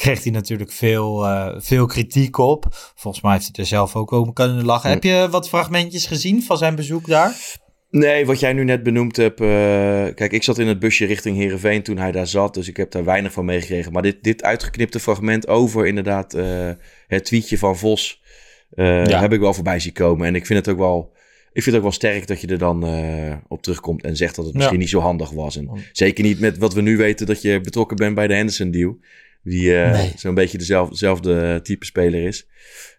[0.00, 1.24] Kreeg hij natuurlijk veel...
[1.26, 2.66] Uh, veel kritiek op.
[2.94, 4.90] Volgens mij heeft hij er zelf ook over kunnen lachen.
[4.90, 7.58] Heb je wat fragmentjes gezien van zijn bezoek daar?
[7.90, 9.40] Nee, wat jij nu net benoemd hebt.
[9.40, 9.46] eh,
[10.14, 12.54] kijk, ik zat in het busje richting Heerenveen toen hij daar zat.
[12.54, 13.92] Dus ik heb daar weinig van meegekregen.
[13.92, 16.70] Maar dit, dit uitgeknipte fragment over inderdaad eh,
[17.06, 18.22] het tweetje van Vos...
[18.70, 19.20] eh, Ja.
[19.20, 20.26] heb ik wel voorbij zien komen.
[20.26, 21.12] En ik vind het ook wel,
[21.52, 24.02] ik vind het ook wel sterk dat je er dan eh, op terugkomt...
[24.02, 24.80] en zegt dat het misschien Ja.
[24.80, 25.56] niet zo handig was.
[25.56, 28.96] En zeker niet met wat we nu weten dat je betrokken bent bij de Henderson-deal.
[29.42, 30.12] Die eh, Nee.
[30.16, 32.46] zo'n beetje dezelfde, dezelfde type speler is.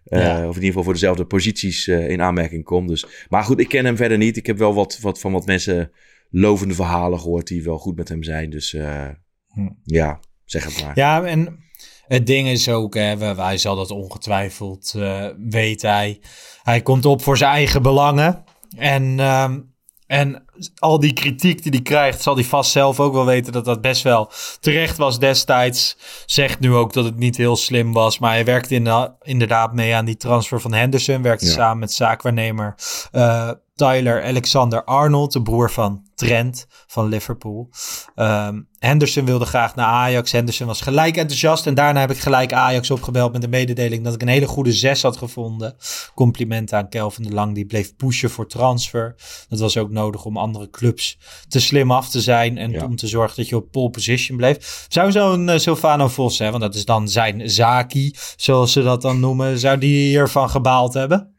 [0.04, 0.36] Eh, Ja.
[0.36, 2.88] Of in ieder geval voor dezelfde posities eh, in aanmerking komt.
[2.88, 3.06] Dus.
[3.28, 4.36] Maar goed, ik ken hem verder niet.
[4.36, 5.90] Ik heb wel wat, wat van wat mensen
[6.30, 8.50] lovende verhalen gehoord die wel goed met hem zijn.
[8.50, 9.68] Dus Hm.
[9.84, 10.92] ja, zeg het maar.
[10.94, 11.58] Ja, en
[12.06, 14.94] het ding is ook, hè, hij zal dat ongetwijfeld
[15.38, 16.20] weet hij.
[16.62, 18.44] Hij komt op voor zijn eigen belangen.
[18.76, 19.60] En, ehm,
[20.06, 20.44] en
[20.78, 23.80] al die kritiek die hij krijgt, zal hij vast zelf ook wel weten dat dat
[23.80, 25.96] best wel terecht was destijds.
[26.26, 29.94] Zegt nu ook dat het niet heel slim was, maar hij werkte in, inderdaad mee
[29.94, 31.22] aan die transfer van Henderson.
[31.22, 31.52] Werkte Ja.
[31.52, 32.74] samen met zaakwaarnemer
[33.12, 37.68] eh, Tyler Alexander Arnold, de broer van Trent van Liverpool.
[38.14, 40.32] Ehm, Henderson wilde graag naar Ajax.
[40.32, 41.66] Henderson was gelijk enthousiast.
[41.66, 44.72] En daarna heb ik gelijk Ajax opgebeld met de mededeling dat ik een hele goede
[44.72, 45.76] zes had gevonden.
[46.14, 47.54] Complimenten aan Kelvin de Lang.
[47.54, 49.14] Die bleef pushen voor transfer.
[49.48, 52.58] Dat was ook nodig om andere clubs te slim af te zijn.
[52.58, 52.84] En Ja.
[52.84, 54.86] om te zorgen dat je op pole position bleef.
[54.88, 59.02] Zou zo'n uh, Silvano Vos, hè, want dat is dan zijn zaki, zoals ze dat
[59.02, 59.58] dan noemen.
[59.58, 61.34] Zou die hiervan gebaald hebben?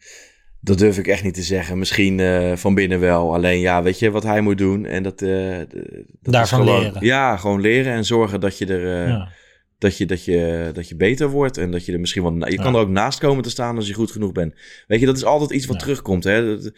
[0.65, 1.77] Dat durf ik echt niet te zeggen.
[1.77, 3.33] Misschien eh, van binnen wel.
[3.33, 4.85] Alleen ja, weet je wat hij moet doen?
[4.85, 5.67] En dat, eh, dat
[6.21, 7.05] Daarvan is gewoon, leren.
[7.05, 9.01] Ja, gewoon leren en zorgen dat je er...
[9.01, 9.31] eh, Ja.
[9.77, 12.49] Dat je, dat, je, dat je beter wordt en dat je er misschien wel...
[12.49, 14.53] Je kan er ook naast komen te staan als je goed genoeg bent.
[14.87, 15.81] Weet je, dat is altijd iets wat Ja.
[15.81, 16.23] terugkomt.
[16.23, 16.45] Hè?
[16.57, 16.71] Dat-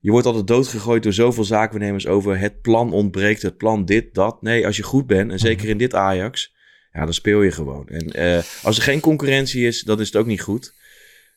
[0.00, 4.42] Je wordt altijd doodgegooid door zoveel zaakwaarnemers over het plan ontbreekt, het plan dit, dat.
[4.42, 6.54] Nee, als je goed bent, en zeker in dit Ajax,
[6.92, 7.88] ja, dan speel je gewoon.
[7.88, 10.74] En als er geen concurrentie is, dan is het ook niet goed.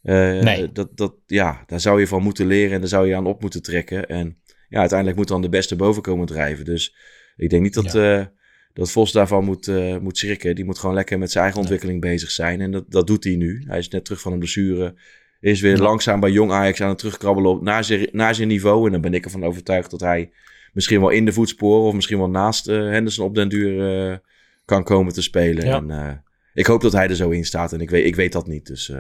[0.08, 0.72] Eh, Nee.
[0.72, 3.42] dat, dat, ja, daar zou je van moeten leren en daar zou je aan op
[3.42, 4.08] moeten trekken.
[4.08, 4.38] En
[4.70, 6.66] ja, uiteindelijk moet dan de beste boven komen drijven.
[6.66, 6.96] Dus
[7.36, 8.26] ik denk niet dat, eh,
[8.74, 10.56] dat Vos daarvan moet, eh, moet schrikken.
[10.56, 12.62] Die moet gewoon lekker met zijn eigen ontwikkeling bezig zijn.
[12.62, 13.64] En dat, dat doet hij nu.
[13.68, 14.96] Hij is net terug van een blessure.
[15.40, 15.84] Is weer Ja.
[15.84, 18.86] langzaam bij Jong Ajax aan het terugkrabbelen op, naar, zijn, naar zijn niveau.
[18.86, 20.32] En dan ben ik ervan overtuigd dat hij
[20.74, 21.88] misschien wel in de voetsporen...
[21.88, 24.22] of misschien wel naast Henderson op den duur
[24.66, 25.66] kan komen te spelen.
[25.66, 25.76] Ja.
[25.76, 27.74] En, ik hoop dat hij er zo in staat.
[27.74, 28.66] En ik weet, ik weet dat niet.
[28.68, 28.92] Dus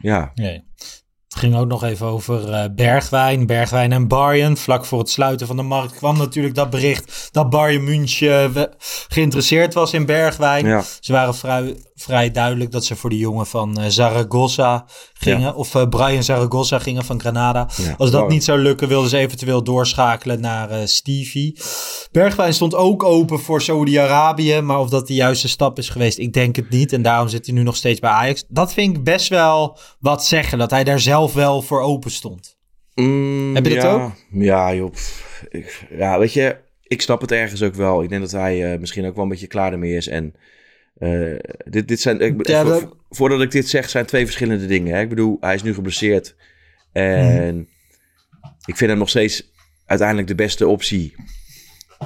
[0.00, 0.66] ja, Nee.
[1.28, 4.56] Het ging ook nog even over eh, Bergwijn, Bergwijn en Bayern.
[4.56, 8.70] Vlak voor het sluiten van de markt kwam natuurlijk dat bericht dat Bayern München we-
[9.08, 10.66] geïnteresseerd was in Bergwijn.
[10.66, 10.84] ja.
[11.00, 15.40] Ze waren vrij, vrij duidelijk dat ze voor de jongen van eh, Zaragoza gingen.
[15.40, 15.52] Ja.
[15.52, 17.68] Of eh, Brian Zaragoza gingen van Granada.
[17.76, 17.94] Ja.
[17.98, 21.60] Als dat niet zou lukken, wilden ze eventueel doorschakelen naar eh, Stevie.
[22.12, 24.60] Bergwijn stond ook open voor Saudi-Arabië.
[24.60, 26.92] Maar of dat de juiste stap is geweest, ik denk het niet.
[26.92, 28.44] En daarom zit hij nu nog steeds bij Ajax.
[28.48, 30.58] Dat vind ik best wel wat zeggen.
[30.58, 32.56] Dat hij daar zelf wel voor open stond.
[32.94, 34.12] Mm, Heb je dat ja, ook?
[34.30, 34.92] Ja, joh.
[35.48, 38.02] Ik, ja, weet je, ik snap het ergens ook wel.
[38.02, 40.08] Ik denk dat hij eh, misschien ook wel een beetje klaar ermee is.
[40.08, 40.34] En
[40.98, 44.66] eh, dit, dit zijn, ik, Ja, vo- dat- voordat ik dit zeg, zijn twee verschillende
[44.66, 44.94] dingen.
[44.94, 45.00] Hè?
[45.00, 46.34] Ik bedoel, hij is nu geblesseerd.
[46.92, 47.62] En Mhm.
[48.64, 49.50] ik vind hem nog steeds
[49.86, 51.14] uiteindelijk de beste optie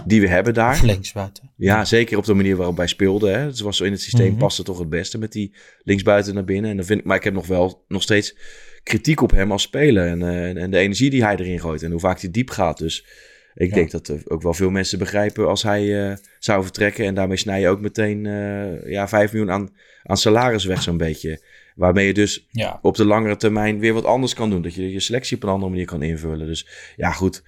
[0.07, 0.73] die we hebben daar.
[0.75, 1.51] Of linksbuiten.
[1.57, 3.29] Ja, zeker op de manier waarop hij speelde.
[3.31, 3.39] Hè.
[3.39, 4.39] Het was zo in het systeem Mhm.
[4.39, 6.71] paste toch het beste met die linksbuiten naar binnen.
[6.71, 8.37] En dan vind ik, maar ik heb nog wel nog steeds
[8.83, 10.07] kritiek op hem als speler.
[10.07, 11.83] En, eh, en, de energie die hij erin gooit.
[11.83, 12.79] En hoe vaak hij diep gaat.
[12.79, 13.07] Dus
[13.55, 13.75] ik Ja.
[13.75, 17.05] denk dat ook wel veel mensen begrijpen als hij eh, zou vertrekken.
[17.05, 19.71] En daarmee snij je ook meteen eh, ja, 5 miljoen aan,
[20.03, 21.43] aan salaris weg zo'n beetje.
[21.75, 22.79] Waarmee je dus Ja.
[22.83, 24.63] op de langere termijn weer wat anders kan doen.
[24.63, 26.47] Dat je je selectie op een andere manier kan invullen.
[26.47, 27.43] Dus ja, goed.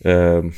[0.00, 0.50] Ehm,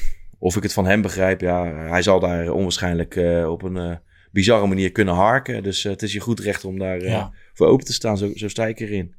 [0.42, 3.96] of ik het van hem begrijp, ja, hij zal daar onwaarschijnlijk eh, op een eh,
[4.32, 5.62] bizarre manier kunnen harken.
[5.62, 7.32] Dus eh, het is je goed recht om daar Ja.
[7.54, 8.18] voor open te staan.
[8.18, 9.14] Zo, zo sta ik erin.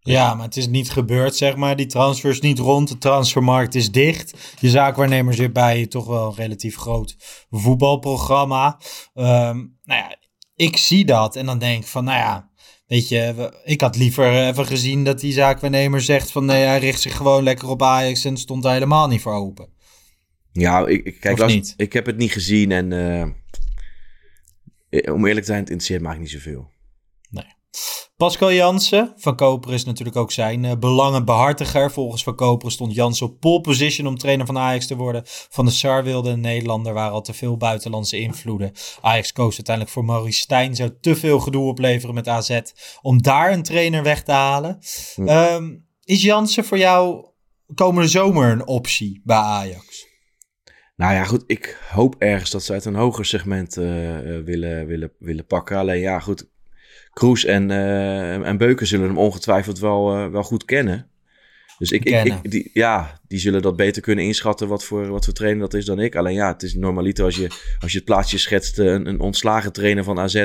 [0.00, 1.76] Ja, maar het is niet gebeurd, zeg maar.
[1.76, 2.88] Die transfer is niet rond.
[2.88, 4.56] De transfermarkt is dicht.
[4.60, 7.16] Je zaakwaarnemer zit bij toch wel een relatief groot
[7.50, 8.80] voetbalprogramma.
[9.14, 10.16] Ehm, nou ja,
[10.54, 12.50] ik zie dat en dan denk ik van, nou ja,
[12.86, 17.00] weet je, ik had liever even gezien dat die zaakwaarnemer zegt van, nee, hij richt
[17.00, 19.78] zich gewoon lekker op Ajax en stond daar helemaal niet voor open.
[20.52, 21.74] Ja, ik, ik, kijk, als- niet?
[21.76, 23.26] ik heb het niet gezien en eh,
[25.14, 26.70] om eerlijk te zijn, het interesseert me eigenlijk niet zoveel.
[28.20, 31.90] Pascal Jansen van Koper is natuurlijk ook zijn eh, belangenbehartiger.
[31.90, 35.22] Volgens Van Koper stond Jansen op pole position om trainer van Ajax te worden.
[35.26, 38.72] Van de Sar wilde een Nederlander, waren al te veel buitenlandse invloeden.
[39.00, 40.76] Ajax koos uiteindelijk voor Maurice Stijn.
[40.76, 42.60] Zou te veel gedoe opleveren met AZ
[43.02, 44.78] om daar een trainer weg te halen.
[45.14, 45.28] Hm.
[45.28, 47.26] Ehm, is Jansen voor jou
[47.74, 50.09] komende zomer een optie bij Ajax?
[51.00, 51.44] Nou ja, goed.
[51.46, 55.76] Ik hoop ergens dat ze uit een hoger segment eh, eh, willen, willen, willen pakken.
[55.76, 56.48] Alleen ja, goed.
[57.12, 61.08] Kroes en, eh, en Beuken zullen hem ongetwijfeld wel, wel goed kennen.
[61.78, 62.38] Dus ik, ik, Kennen.
[62.42, 65.74] ik- die, ja, die zullen dat beter kunnen inschatten wat voor, wat voor trainer dat
[65.74, 66.16] is dan ik.
[66.16, 67.46] Alleen ja, het is normaliter als je,
[67.78, 70.44] als je het plaatsje schetst, een, een ontslagen trainer van AZ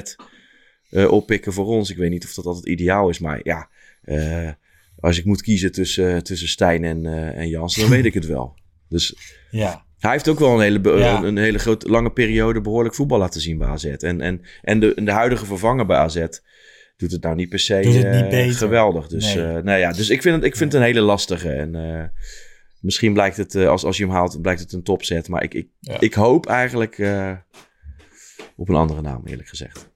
[0.91, 1.89] oppikken voor ons.
[1.89, 3.69] Ik weet niet of dat altijd ideaal is, maar ja,
[4.99, 8.55] als ik moet kiezen tussen, tussen Stijn en, en Jans, dan weet ik het wel.
[8.89, 9.17] Dus
[9.51, 9.84] Ja.
[9.99, 11.23] Hij heeft ook wel een hele, Ja.
[11.23, 13.85] een, hele grote, lange periode behoorlijk voetbal laten zien bij AZ.
[13.85, 16.25] En, en, en, de, de huidige vervanger bij AZ
[16.97, 18.53] doet het nou niet per se niet eh, beter.
[18.55, 19.07] geweldig.
[19.07, 19.45] Dus, Nee.
[19.45, 21.49] eh, nou ja, dus ik vind het, ik vind het een hele lastige.
[21.49, 22.03] En eh,
[22.79, 25.27] misschien blijkt het, als, als je hem haalt, blijkt het een topset.
[25.27, 25.99] Maar ik, ik, Ja.
[25.99, 26.93] ik hoop eigenlijk
[28.55, 29.93] op een andere naam, eerlijk gezegd.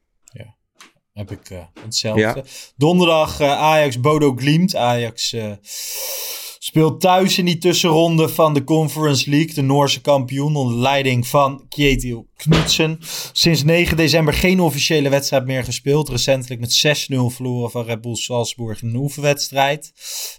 [1.13, 1.47] Heb ik
[1.83, 2.21] hetzelfde.
[2.21, 2.43] Ja.
[2.75, 4.75] Donderdag Ajax Bodo Glimt.
[4.75, 5.35] Ajax
[6.69, 9.53] speelt thuis in die tussenronde van de Conference League.
[9.53, 12.97] De Noorse kampioen onder leiding van Kjetil Knutsen.
[13.31, 16.09] Sinds 9 december geen officiële wedstrijd meer gespeeld.
[16.09, 19.91] Recentelijk met 6-0 verloren van Red Bull Salzburg in een oefenwedstrijd.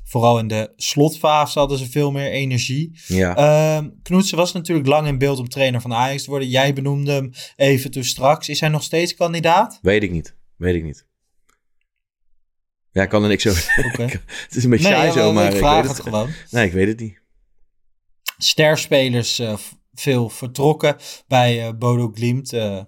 [0.04, 2.98] Vooral in de slotfase hadden ze veel meer energie.
[3.06, 6.48] Ja, Ehm Knoetsen was natuurlijk lang in beeld om trainer van Ajax te worden.
[6.48, 8.48] Jij benoemde hem even toen straks.
[8.48, 9.78] Is hij nog steeds kandidaat?
[9.82, 10.36] weet ik niet.
[10.56, 11.08] Weet ik niet.
[12.92, 13.84] Ja, ik kan er niks over.
[13.92, 14.02] Oké.
[14.46, 16.30] het is een beetje saai zo, maar ik ik vraag weet het gewoon.
[16.50, 17.18] Nee, ik weet het niet.
[18.38, 20.96] Sterspelers eh, v- veel vertrokken
[21.28, 22.52] bij eh, Bodo Glimt.
[22.52, 22.80] Eh,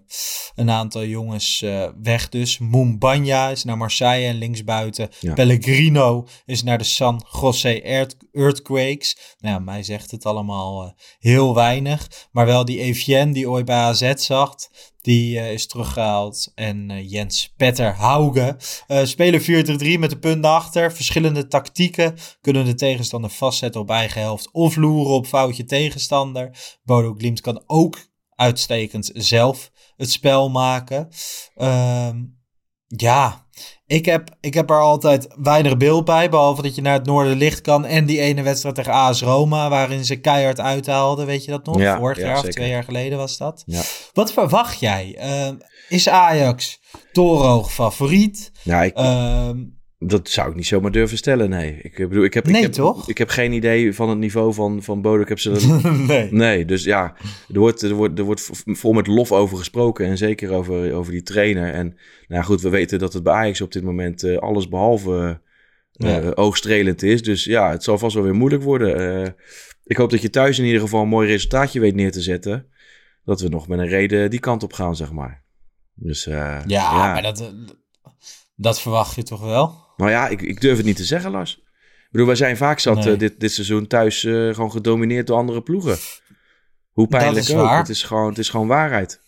[0.54, 1.64] een aantal jongens
[2.02, 2.58] weg dus.
[2.58, 5.08] Mumbanya is naar Marseille en linksbuiten.
[5.20, 5.32] Ja.
[5.32, 9.16] Pellegrino is naar de San Jose Earth- Earthquakes.
[9.38, 12.08] Nou, ja, mij zegt het allemaal heel weinig.
[12.32, 14.70] Maar wel die Evienne die ooit bij AZ zat.
[15.02, 16.52] Die eh, is teruggehaald.
[16.54, 18.56] En eh, Jens Petter Hauge.
[18.86, 19.44] Eh spelen 4-3
[19.98, 20.92] met de punten achter.
[20.92, 26.78] Verschillende tactieken kunnen de tegenstander vastzetten op eigen helft of loeren op foutje tegenstander.
[26.82, 27.98] Bodo Glimt kan ook
[28.34, 31.08] uitstekend zelf het spel maken.
[31.54, 32.24] Ehm,
[32.86, 33.41] ja,
[33.86, 37.36] ik heb, ik heb er altijd weinig beeld bij, behalve dat je naar het noorden
[37.36, 41.50] licht kan en die ene wedstrijd tegen AS Roma, waarin ze keihard uithaalden, weet je
[41.50, 41.78] dat nog?
[41.78, 43.62] Ja, Vorig ja, jaar of twee jaar geleden was dat.
[43.66, 43.82] Ja.
[44.12, 45.16] Wat verwacht jij?
[45.18, 45.54] Ehm,
[45.88, 46.80] is Ajax
[47.12, 48.52] torenhoog favoriet?
[48.62, 49.58] Ja, ik, Ehm,
[50.06, 51.78] Dat zou ik niet zomaar durven stellen, nee.
[51.82, 53.08] Ik bedoel, ik heb, Nee, ik heb, toch?
[53.08, 55.22] Ik heb geen idee van het niveau van, van Bodo.
[55.22, 55.50] Ik heb ze
[56.06, 56.32] nee.
[56.32, 57.14] nee, dus ja,
[57.52, 60.06] er wordt, er, wordt, er wordt vol met lof over gesproken.
[60.06, 61.72] En zeker over, over die trainer.
[61.72, 64.68] En nou ja, goed, we weten dat het bij Ajax op dit moment eh, alles
[64.68, 65.40] behalve
[65.92, 66.30] eh Ja.
[66.34, 67.22] oogstrelend is.
[67.22, 69.22] Dus ja, het zal vast wel weer moeilijk worden.
[69.24, 69.30] Eh,
[69.84, 72.66] ik hoop dat je thuis in ieder geval een mooi resultaatje weet neer te zetten.
[73.24, 75.42] Dat we nog met een reden die kant op gaan, zeg maar.
[75.94, 77.54] Dus eh, Ja, maar dat,
[78.56, 79.81] dat verwacht je toch wel?
[79.96, 81.52] Nou ja, ik, ik durf het niet te zeggen, Lars.
[81.56, 83.12] Ik bedoel, wij zijn vaak zat Nee.
[83.12, 85.96] eh, dit, dit seizoen thuis eh, gewoon gedomineerd door andere ploegen.
[86.90, 87.60] Hoe pijnlijk is ook.
[87.60, 87.78] waar.
[87.78, 89.20] Het is, gewoon, het is gewoon waarheid.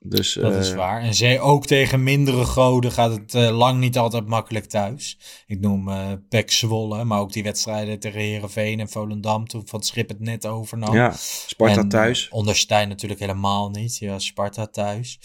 [0.00, 1.02] Dus, Dat eh, is waar.
[1.02, 5.18] En ze, ook tegen mindere goden gaat het eh, lang niet altijd makkelijk thuis.
[5.46, 9.78] Ik noem eh Pek Zwolle, maar ook die wedstrijden tegen Herenveen en Volendam toen Van
[9.78, 10.94] het Schip het net overnam.
[10.94, 11.12] Ja,
[11.46, 12.26] Sparta En, thuis.
[12.26, 13.96] eh, onder Stijn natuurlijk helemaal niet.
[13.98, 15.18] Ja, Sparta thuis.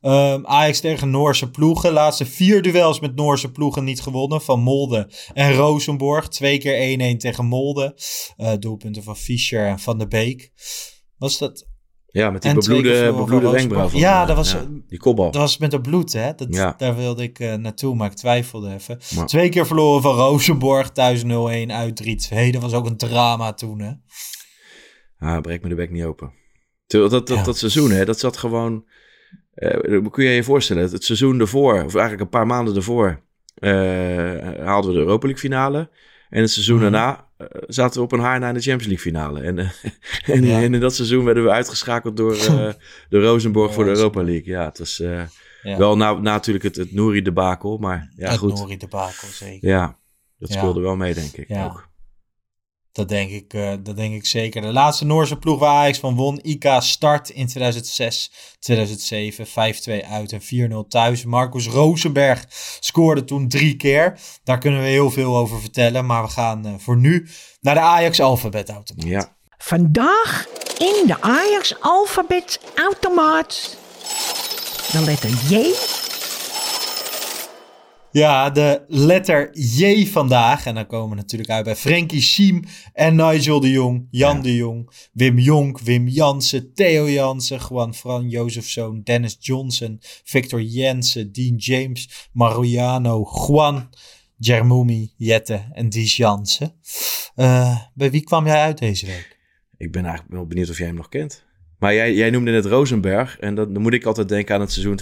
[0.00, 1.92] Ehm, Ajax tegen Noorse ploegen.
[1.92, 4.42] Laatste vier duels met Noorse ploegen niet gewonnen.
[4.42, 6.28] Van Molde en Rosenborg.
[6.28, 7.96] Twee keer 1-1 tegen Molde.
[8.36, 10.50] Eh, doelpunten van Fischer en Van der Beek.
[11.18, 11.68] Was dat...
[12.12, 13.88] Ja, met die bebloede, bebloede wenkbrauw.
[13.88, 14.56] van, Ja, dat was-
[14.88, 15.30] die kopbal.
[15.30, 16.34] Dat was met het bloed, hè?
[16.34, 16.74] Dat, Ja.
[16.76, 18.98] Daar wilde ik eh, naartoe, maar ik twijfelde even.
[19.16, 20.90] Maar- Twee keer verloren van Rosenborg.
[20.90, 22.52] Thuis 0-1, uit 3-2.
[22.52, 23.92] Dat was ook een drama toen, hè?
[25.18, 26.32] Ah, breek me de bek niet open.
[26.86, 27.42] Dat, dat, Ja.
[27.42, 28.84] dat seizoen, hè, dat zat gewoon...
[29.54, 33.22] eh, kun je je voorstellen, het, het seizoen ervoor, of eigenlijk een paar maanden ervoor,
[33.54, 33.70] eh,
[34.64, 35.90] haalden we de Europa League finale.
[36.30, 36.82] En het seizoen Mhm.
[36.90, 37.28] daarna
[37.66, 39.40] zaten we op een haar naar de Champions League finale.
[39.40, 39.68] En, eh,
[40.36, 40.62] en, Ja.
[40.62, 42.68] en in dat seizoen werden we uitgeschakeld door eh,
[43.08, 43.90] de Rosenborg voor de.
[43.90, 44.46] Europa League.
[44.52, 45.22] Ja, het was eh,
[45.62, 48.54] wel na, na natuurlijk het, het Nouri debakel, maar ja het goed.
[48.58, 49.68] Nori debakel, zeker.
[49.68, 49.96] Ja,
[50.38, 51.64] dat speelde wel mee, denk ik Ja.
[51.64, 51.88] ook.
[52.92, 54.62] Dat denk, ik, eh, dat denk ik zeker.
[54.62, 56.38] De laatste Noorse ploeg waar Ajax van won.
[56.42, 59.46] IK Start in 2006, 2007.
[59.46, 61.24] 5-2 uit en 4-0 thuis.
[61.24, 62.44] Marcus Rosenberg
[62.80, 64.18] scoorde toen drie keer.
[64.44, 66.06] Daar kunnen we heel veel over vertellen.
[66.06, 67.28] Maar we gaan eh, voor nu
[67.60, 69.06] naar de Ajax alfabetautomaat.
[69.06, 70.46] Ja, Vandaag
[70.78, 73.76] in de Ajax alfabet automaat.
[74.92, 75.74] De letter J.
[78.12, 80.66] Ja, de letter J vandaag.
[80.66, 84.42] En dan komen we natuurlijk uit bij Frenkie Siem en Nigel de Jong, Jan Ja.
[84.42, 91.32] de Jong, Wim Jonk, Wim Jansen, Theo Jansen, Juan Fran Jozefzoon, Dennis Johnson, Victor Jensen,
[91.32, 93.88] Dean James, Mariano, Juan,
[94.36, 96.72] Jermoumi, Jette en Dies Jansen.
[97.34, 99.38] Eh, bij wie kwam jij uit deze week?
[99.76, 101.44] ik ben eigenlijk wel benieuwd of jij hem nog kent.
[101.78, 103.38] Maar jij, jij noemde net Rosenberg.
[103.38, 105.00] En dan, dan moet ik altijd denken aan het seizoen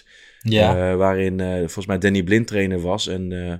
[0.00, 0.06] 2005-2006.
[0.52, 0.90] Ja.
[0.90, 3.06] eh, waarin eh, volgens mij Danny Blind trainer was.
[3.06, 3.58] En, eh, Mhm.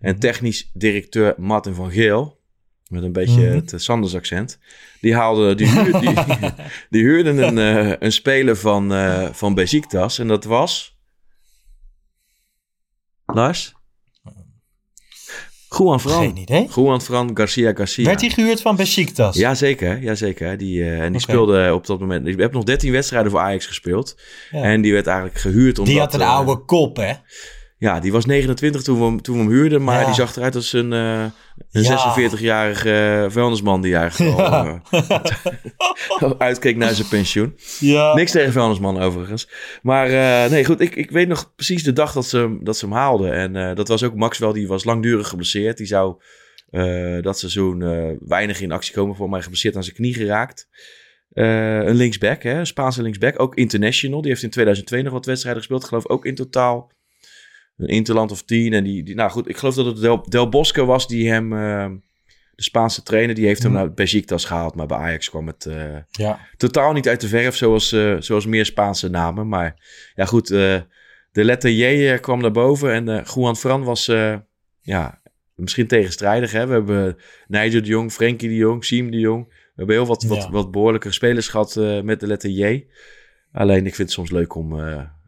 [0.00, 2.40] en technisch directeur Martin van Geel.
[2.88, 3.54] Met een beetje Mhm.
[3.54, 4.58] het Sanders accent.
[5.00, 6.14] Die haalde, die, huur, die,
[6.90, 8.92] die huurden een, een speler van,
[9.34, 10.18] van Besiktas.
[10.18, 10.98] En dat was...
[13.26, 13.74] Lars?
[15.78, 16.22] Juan Fran.
[16.22, 16.68] Geen idee.
[16.74, 18.04] Juan Fran Garcia Garcia.
[18.04, 19.36] Werd hij gehuurd van Besiktas?
[19.36, 20.56] Jazeker, jazeker.
[20.56, 22.26] Die, eh, en die speelde op dat moment...
[22.26, 24.16] Ik heb nog 13 wedstrijden voor Ajax gespeeld.
[24.50, 24.62] Ja.
[24.62, 25.94] En die werd eigenlijk gehuurd omdat...
[25.94, 27.12] Die had een eh, oude kop, hè?
[27.78, 29.84] Ja, die was 29 toen we hem, toen we hem huurden.
[29.84, 30.04] Maar Ja.
[30.06, 31.24] die zag eruit als een, eh,
[31.70, 32.14] een Ja.
[32.14, 32.90] 46-jarige
[33.24, 33.80] eh, vuilnisman...
[33.80, 34.54] die eigenlijk al
[36.18, 37.56] eh, uitkeek naar zijn pensioen.
[37.78, 38.14] Ja.
[38.14, 39.48] Niks tegen vuilnisman overigens.
[39.82, 40.80] Maar eh, nee, goed.
[40.80, 43.32] Ik, ik weet nog precies de dag dat ze, hem- dat ze hem haalden.
[43.32, 44.52] En eh, dat was ook Maxwell.
[44.52, 45.76] Die was langdurig geblesseerd.
[45.76, 46.16] Die zou
[46.70, 49.16] eh, dat seizoen eh, weinig in actie komen.
[49.16, 50.68] Voor mij geblesseerd aan zijn knie geraakt.
[51.32, 53.40] Eh, een linksback, hè, een Spaanse linksback.
[53.40, 54.20] Ook international.
[54.20, 55.82] Die heeft in 2002 nog wat wedstrijden gespeeld.
[55.82, 56.90] Ik geloof ook in totaal
[57.76, 58.72] een interland of tien.
[58.72, 61.52] En die, die, nou goed, ik geloof dat het Del, Del Bosque was die hem...
[61.52, 61.86] eh,
[62.54, 63.80] de Spaanse trainer, die heeft hem Hmm.
[63.80, 64.74] naar Besiktas gehaald.
[64.74, 65.66] Maar bij Ajax kwam het...
[65.66, 66.38] eh, Ja.
[66.56, 69.48] totaal niet uit de verf, zoals, eh, zoals meer Spaanse namen.
[69.48, 69.74] Maar
[70.14, 70.80] ja, goed, eh,
[71.32, 72.92] de letter J kwam naar boven.
[72.92, 74.04] En eh Juan Fran was,
[74.80, 75.20] ja,
[75.54, 76.52] misschien tegenstrijdig.
[76.52, 76.66] Hè?
[76.66, 77.16] We hebben
[77.46, 79.46] Nigel de Jong, Frenkie de Jong, Siem de Jong.
[79.48, 80.50] We hebben heel wat, wat, Ja.
[80.50, 82.86] wat behoorlijke spelers gehad eh, met de letter J.
[83.52, 84.80] Alleen, ik vind het soms leuk om,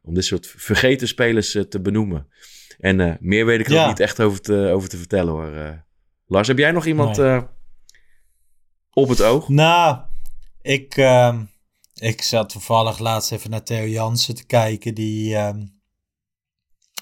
[0.08, 2.28] om dit soort vergeten spelers eh, te benoemen.
[2.78, 3.82] En eh, meer weet ik er Ja.
[3.82, 5.52] ook niet echt over te, over te vertellen hoor.
[5.56, 5.72] Eh,
[6.26, 7.40] Lars, heb jij nog iemand Nee.
[8.92, 9.48] op het oog?
[9.48, 9.98] Nou,
[10.62, 11.42] ik, ehm,
[11.94, 14.94] ik zat toevallig laatst even naar Theo Jansen te kijken.
[14.94, 15.66] Die ehm,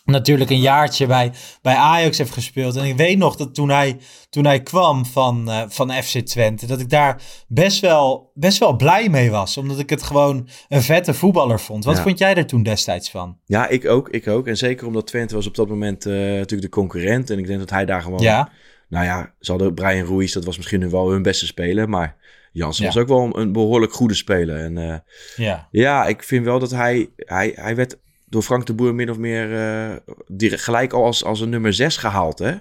[0.05, 1.33] natuurlijk een jaartje bij,
[1.63, 2.77] bij Ajax heeft gespeeld.
[2.77, 3.97] En ik weet nog dat toen hij,
[4.31, 8.77] toen hij kwam van, eh, van FC Twente, dat ik daar best wel, best wel
[8.77, 9.57] blij mee was.
[9.57, 11.85] Omdat ik het gewoon een vette voetballer vond.
[11.85, 12.03] Wat Ja.
[12.03, 13.39] vond jij er toen destijds van?
[13.45, 14.47] Ja, ik ook, ik ook.
[14.47, 17.31] En zeker omdat Twente was op dat moment eh, natuurlijk de concurrent.
[17.31, 18.21] En ik denk dat hij daar gewoon...
[18.23, 18.51] Ja,
[18.89, 21.89] Nou ja, ze hadden Brian Ruiz, dat was misschien wel hun beste speler.
[21.89, 22.17] Maar
[22.53, 22.91] Jansen Ja.
[22.93, 24.57] was ook wel een, een behoorlijk goede speler.
[24.57, 24.97] En eh,
[25.37, 27.09] ja, ja, ik vind wel dat hij...
[27.17, 27.97] Hij, hij werd
[28.29, 29.97] door Frank de Boer min of meer eh,
[30.27, 32.55] direct, gelijk al als, als een nummer 6 gehaald, hè?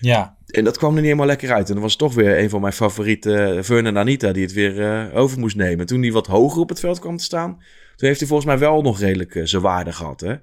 [0.00, 1.68] ja, En dat kwam er niet helemaal lekker uit.
[1.68, 4.80] En dat was toch weer een van mijn favorieten, uh, Vernon Anita, die het weer
[4.82, 5.86] eh, over moest nemen.
[5.86, 7.50] Toen hij wat hoger op het veld kwam te staan,
[7.96, 10.20] toen heeft hij volgens mij wel nog redelijk eh, zijn waarde gehad.
[10.20, 10.34] Hè?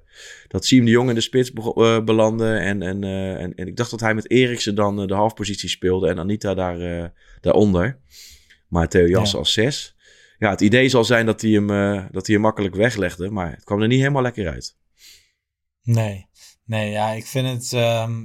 [0.48, 2.54] Dat Siem de Jong in de spits eh, belandde.
[2.54, 5.68] En, en, eh, en, en ik dacht dat hij met Eriksen dan eh, de halfpositie
[5.68, 7.04] speelde en Anita daar, eh,
[7.40, 7.98] daaronder.
[8.68, 9.38] Maar Theo Jansen Ja.
[9.38, 9.91] als zes.
[10.42, 13.50] Ja, het idee zal zijn dat hij, hem, eh, dat hij hem makkelijk weglegde, maar
[13.50, 14.76] het kwam er niet helemaal lekker uit.
[15.82, 16.26] Nee,
[16.64, 18.24] nee, ja, ik vind het ehm,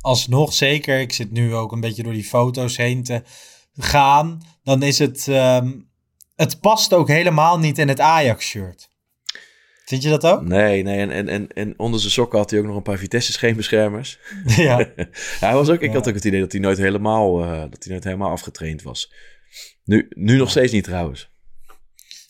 [0.00, 1.00] alsnog zeker.
[1.00, 3.22] Ik zit nu ook een beetje door die foto's heen te
[3.76, 4.42] gaan.
[4.62, 5.72] Dan is het, ehm,
[6.36, 8.90] het past ook helemaal niet in het Ajax-shirt.
[9.84, 10.42] Vind je dat ook?
[10.42, 10.98] Nee, nee.
[10.98, 14.18] En, en, en, en onder zijn sokken had hij ook nog een paar Vitesse scheenbeschermers.
[14.46, 14.88] ja,
[15.40, 15.96] hij was ook, ik Ja.
[15.96, 19.12] had ook het idee dat hij nooit helemaal, eh, dat hij nooit helemaal afgetraind was.
[19.84, 21.30] Nu, nu nog steeds niet trouwens.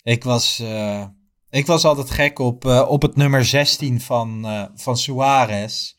[0.03, 1.05] Ik was, eh,
[1.51, 5.95] ik was altijd gek op, eh, op het nummer 16 van, eh, van Suarez.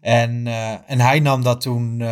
[0.00, 0.46] En,
[0.86, 2.02] en hij nam dat toen,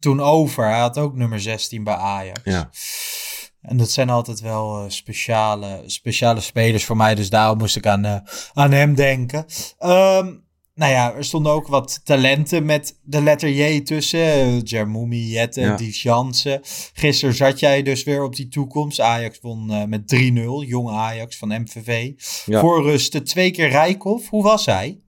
[0.00, 0.64] toen over.
[0.64, 2.40] Hij had ook nummer 16 bij Ajax.
[2.44, 2.70] Ja.
[3.60, 7.14] En dat zijn altijd wel speciale, speciale spelers voor mij.
[7.14, 8.22] Dus daarom moest ik aan,
[8.52, 9.46] aan hem denken.
[9.78, 10.34] Ehm,
[10.74, 14.58] nou ja, er stonden ook wat talenten met de letter J tussen.
[14.60, 15.76] Jermoumi, Jette, Ja.
[15.78, 16.60] Jansen.
[16.94, 19.00] Gisteren zat jij dus weer op die toekomst.
[19.00, 20.66] Ajax won eh, met 3-0.
[20.66, 22.10] Jong Ajax van MVV.
[22.46, 22.60] Ja.
[22.60, 24.28] Voor rust twee keer Rijkoff.
[24.28, 24.98] Hoe was hij?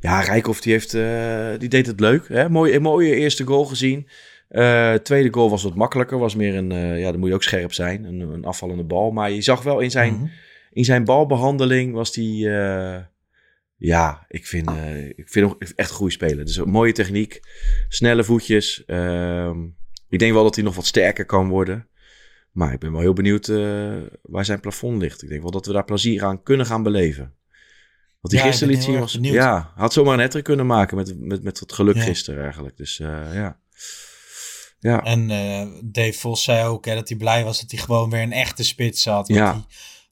[0.00, 2.28] Ja, Rijkoff die heeft, eh, die deed het leuk.
[2.28, 2.48] Hè?
[2.48, 4.08] Mooi, een mooie eerste goal gezien.
[4.48, 6.18] Eh, tweede goal was wat makkelijker.
[6.18, 8.04] Was meer een, ja, dan moet je ook scherp zijn.
[8.04, 9.10] Een, een afvallende bal.
[9.10, 10.26] Maar je zag wel in zijn, Mhm.
[10.72, 12.48] in zijn balbehandeling was die...
[13.82, 16.44] eh, ja, ik vind, eh, ik vind hem echt een goede speler.
[16.44, 17.40] Dus een mooie techniek.
[17.88, 18.84] Snelle voetjes.
[18.84, 19.64] Ehm,
[20.08, 21.86] ik denk wel dat hij nog wat sterker kan worden.
[22.52, 25.22] Maar ik ben wel heel benieuwd eh, waar zijn plafond ligt.
[25.22, 27.34] Ik denk wel dat we daar plezier aan kunnen gaan beleven.
[28.20, 29.14] Wat hij Ja, gisteren liet zien was...
[29.14, 29.34] benieuwd.
[29.34, 32.02] Ja, had zomaar een hattrick kunnen maken met, met, met wat geluk Ja.
[32.02, 32.76] gisteren eigenlijk.
[32.76, 33.60] Dus eh, ja.
[34.78, 38.10] Ja, En eh, Dave Vos zei ook hè, dat hij blij was dat hij gewoon
[38.10, 39.28] weer een echte spits had.
[39.28, 39.52] Ja.
[39.52, 39.62] hij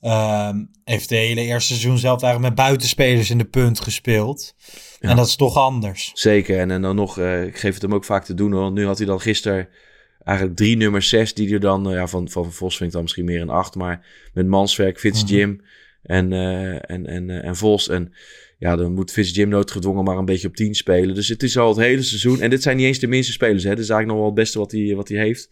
[0.00, 4.54] ehm, heeft de hele eerste seizoen zelf eigenlijk met buitenspelers in de punt gespeeld.
[5.00, 5.08] Ja.
[5.08, 6.10] En dat is toch anders.
[6.14, 6.58] zeker.
[6.58, 8.50] En, en dan nog, eh, ik geef het hem ook vaak te doen.
[8.50, 9.68] Want nu had hij dan gisteren
[10.24, 11.88] eigenlijk drie nummer zes die er dan...
[11.88, 13.74] eh, ja, van, van Vos vind ik dan misschien meer een acht.
[13.74, 15.32] Maar met Manswerk, Fitz Mhm.
[15.32, 15.60] Jim
[16.02, 17.88] en, eh, en, en, en Vos.
[17.88, 18.12] En
[18.58, 21.14] ja, dan moet Fitz Jim noodgedwongen maar een beetje op 10 spelen.
[21.14, 22.40] Dus het is al het hele seizoen.
[22.40, 23.62] En dit zijn niet eens de minste spelers.
[23.62, 23.70] Hè.
[23.70, 25.48] Dit is eigenlijk nog wel het beste wat hij, wat hij heeft.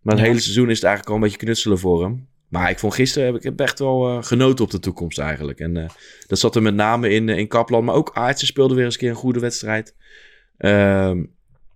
[0.00, 0.28] Maar het Ja.
[0.30, 2.26] hele seizoen is het eigenlijk al een beetje knutselen voor hem.
[2.48, 5.58] Maar ik vond gisteren heb ik heb echt wel eh, genoten op de toekomst eigenlijk.
[5.58, 5.88] En eh,
[6.26, 7.84] dat zat er met name in, eh, in Kapland.
[7.84, 9.94] Maar ook Aartsen speelde weer eens een keer een goede wedstrijd.
[10.56, 11.24] Ehm,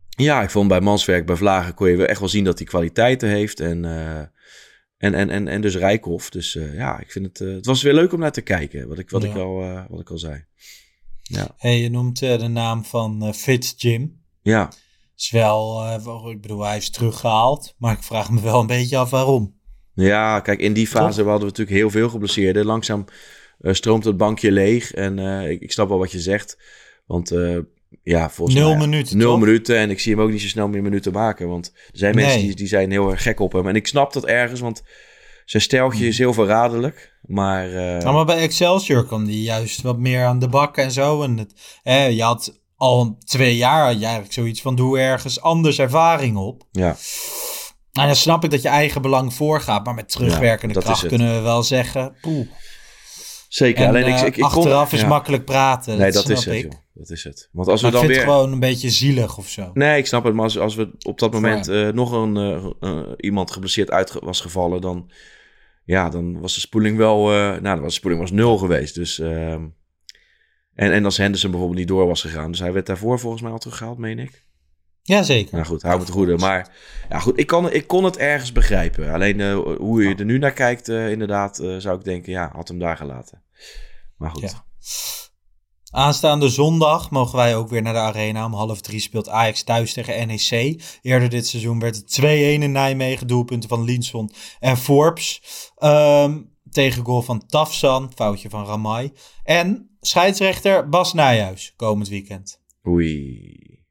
[0.08, 2.66] ja, ik vond bij Manswerk, bij Vlagen kon je wel echt wel zien dat hij
[2.66, 3.60] kwaliteiten heeft.
[3.60, 6.30] En, en, en, en, en dus Rijkhoff.
[6.30, 8.88] Dus ja, ik vind het, het was weer leuk om naar te kijken.
[8.88, 9.28] Wat ik, wat Ja.
[9.28, 10.44] ik, al, wat ik al zei.
[11.22, 11.54] Ja.
[11.56, 14.22] Hey, je noemt de naam van Fitz Jim.
[14.42, 14.72] Ja.
[15.16, 17.74] Is wel, wel- ik bedoel, hij is teruggehaald.
[17.78, 19.59] Maar ik vraag me wel een beetje af waarom.
[20.00, 22.64] Ja, kijk, in die fase hadden we natuurlijk heel veel geblesseerden.
[22.66, 23.04] Langzaam
[23.60, 24.92] eh, stroomt het bankje leeg.
[24.92, 26.58] En eh, ik, ik snap wel wat je zegt.
[27.06, 27.56] Want eh,
[28.02, 28.78] ja, volgens Nul mij...
[28.86, 29.40] minuten, Nul toch?
[29.40, 29.76] minuten.
[29.76, 31.48] En ik zie hem ook niet zo snel meer minuten maken.
[31.48, 33.68] Want er zijn mensen die, die zijn heel erg gek op hem.
[33.68, 34.82] En ik snap dat ergens, want
[35.44, 37.14] zijn steltje is heel verraderlijk.
[37.22, 40.90] Maar, eh, Nou, maar bij Excelsior kwam die juist wat meer aan de bak en
[40.90, 41.22] zo.
[41.22, 45.40] En het, hè, je had al twee jaar had je eigenlijk zoiets van doe ergens
[45.40, 46.62] anders ervaring op.
[46.72, 46.96] ja,
[47.92, 49.84] En dan snap ik dat je eigen belang voorgaat.
[49.84, 52.16] Maar met terugwerkende kracht kunnen we wel zeggen.
[52.20, 52.46] Poeh.
[53.48, 53.82] zeker.
[53.82, 55.06] En, Alleen ik, eh, ik, ik kon- achteraf is ja.
[55.06, 55.98] makkelijk praten.
[55.98, 56.62] Nee, dat snap is het, ik.
[56.62, 56.72] joh.
[56.94, 57.48] Dat is het.
[57.52, 58.30] Want als we Maar ik dan vind weer...
[58.30, 59.70] het gewoon een beetje zielig of zo.
[59.74, 60.34] Nee, ik snap het.
[60.34, 62.36] Maar als, als we op dat moment eh, nog een,
[62.80, 65.10] eh, iemand geblesseerd uit was gevallen, dan,
[65.84, 68.94] ja, dan was de spoeling wel, nou, dan was de spoeling was nul geweest.
[68.94, 69.64] Dus, ehm,
[70.74, 73.52] en, en als Henderson bijvoorbeeld niet door was gegaan, dus hij werd daarvoor volgens mij
[73.52, 74.44] al teruggehaald, meen ik.
[75.10, 75.54] Jazeker.
[75.54, 76.36] Nou goed, hou me te goede.
[76.36, 76.70] Maar
[77.08, 79.12] ja, goed, ik, kan, ik kon het ergens begrijpen.
[79.12, 82.50] Alleen eh, hoe je er nu naar kijkt, eh, inderdaad, eh, zou ik denken, ja,
[82.54, 83.42] had hem daar gelaten.
[84.16, 84.40] Maar goed.
[84.40, 84.64] Ja.
[85.90, 88.44] Aanstaande zondag mogen wij ook weer naar de arena.
[88.44, 90.82] Om half drie speelt Ajax thuis tegen NEC.
[91.02, 93.26] Eerder dit seizoen werd het 2-1 in Nijmegen.
[93.26, 95.42] Doelpunten van Linson en Forbes.
[95.76, 96.38] Ehm,
[96.70, 98.12] tegen goal van Tafsan.
[98.14, 99.12] Foutje van Ramai.
[99.42, 101.72] En scheidsrechter Bas Nijhuis.
[101.76, 102.60] Komend weekend.
[102.86, 103.84] Oei.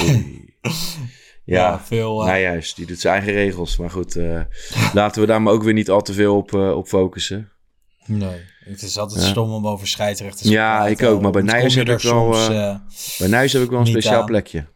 [0.00, 0.48] Oei.
[1.44, 2.20] Ja, veel.
[2.20, 3.76] eh, Nou juist, die doet zijn eigen regels.
[3.76, 4.40] Maar goed, eh,
[4.94, 7.50] laten we daar maar ook weer niet al te veel op, eh, op focussen.
[8.06, 8.40] nee.
[8.64, 9.26] Het is altijd Ja.
[9.28, 12.28] stom om over scheidsrechters te Ja, ik ook, maar bij je heb ik wel,
[13.18, 14.26] Bij Nijs heb ik wel een speciaal aan.
[14.26, 14.66] plekje.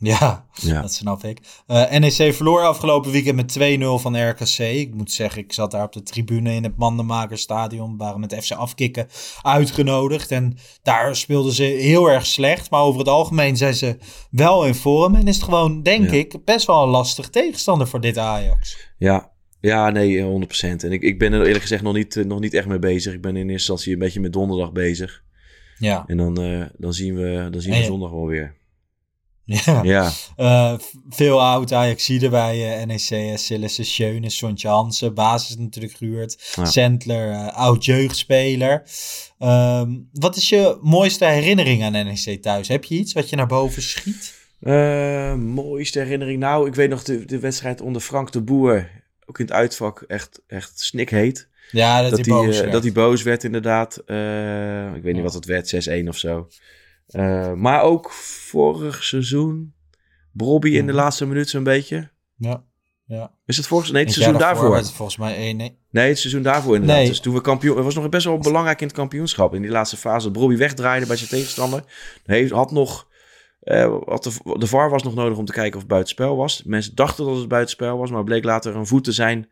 [0.00, 0.80] Ja, Ja.
[0.80, 1.38] dat snap ik.
[1.66, 4.58] Eh, NEC verloor afgelopen weekend met 2-0 van RKC.
[4.58, 7.96] Ik moet zeggen, ik zat daar op de tribune in het Mandenmakerstadion.
[7.96, 9.06] Waren met FC Afkikken
[9.42, 10.30] uitgenodigd.
[10.30, 12.70] En daar speelden ze heel erg slecht.
[12.70, 13.96] Maar over het algemeen zijn ze
[14.30, 15.14] wel in vorm.
[15.14, 16.16] En is het gewoon, denk Ja.
[16.16, 18.76] ik, best wel een lastig tegenstander voor dit Ajax.
[18.98, 19.30] Ja,
[19.60, 20.84] ja nee, 100%.
[20.84, 23.14] En ik, ik ben er eerlijk gezegd nog niet, eh, nog niet echt mee bezig.
[23.14, 25.22] Ik ben in eerste instantie een beetje met donderdag bezig.
[25.78, 26.04] Ja.
[26.06, 28.56] En dan, eh, dan zien we, dan zien En we zondag wel weer.
[29.64, 29.80] ja.
[29.82, 33.10] Ja, Eh, v- veel oud Ajaxiden bij eh, NEC.
[33.10, 35.14] Uh, Sillissen, Schöne, Sontje Hansen.
[35.14, 36.54] Basis natuurlijk gehuurd.
[36.72, 36.88] Ja.
[37.06, 38.82] Eh, oud jeugdspeler.
[39.38, 42.68] Ehm, wat is je mooiste herinnering aan NEC thuis?
[42.68, 44.34] Heb je iets wat je naar boven schiet?
[44.60, 46.38] Eh, mooiste herinnering.
[46.40, 48.90] Nou, ik weet nog de, de wedstrijd onder Frank de Boer.
[49.26, 51.48] Ook in het uitvak echt, echt snikheet.
[51.70, 52.72] Ja, dat, Dat hij boos eh, werd.
[52.72, 53.96] dat hij boos werd, inderdaad.
[54.06, 55.22] Eh, ik weet niet Ja.
[55.22, 55.68] wat het werd,
[56.04, 56.48] 6-1 of zo.
[57.08, 59.74] Eh, maar ook vorig seizoen.
[60.32, 61.00] Brobby in de Mhm.
[61.00, 62.10] laatste minuut zo'n beetje.
[62.36, 62.62] Ja,
[63.06, 63.30] ja.
[63.46, 64.76] Is het vorig Nee, het seizoen daarvoor.
[64.76, 65.78] het volgens mij 1 nee.
[65.90, 66.98] Nee, het seizoen daarvoor inderdaad.
[66.98, 67.08] Nee.
[67.08, 67.74] Dus toen we kampioen...
[67.76, 69.54] Het was nog best wel belangrijk in het kampioenschap.
[69.54, 70.24] In die laatste fase.
[70.24, 71.84] dat Brobby wegdraaide bij zijn tegenstander.
[72.24, 73.08] Hij had nog...
[73.60, 76.62] eh, had de, de VAR was nog nodig om te kijken of het buitenspel was.
[76.62, 78.10] Mensen dachten dat het buitenspel was.
[78.10, 79.48] Maar bleek later een voet te zijn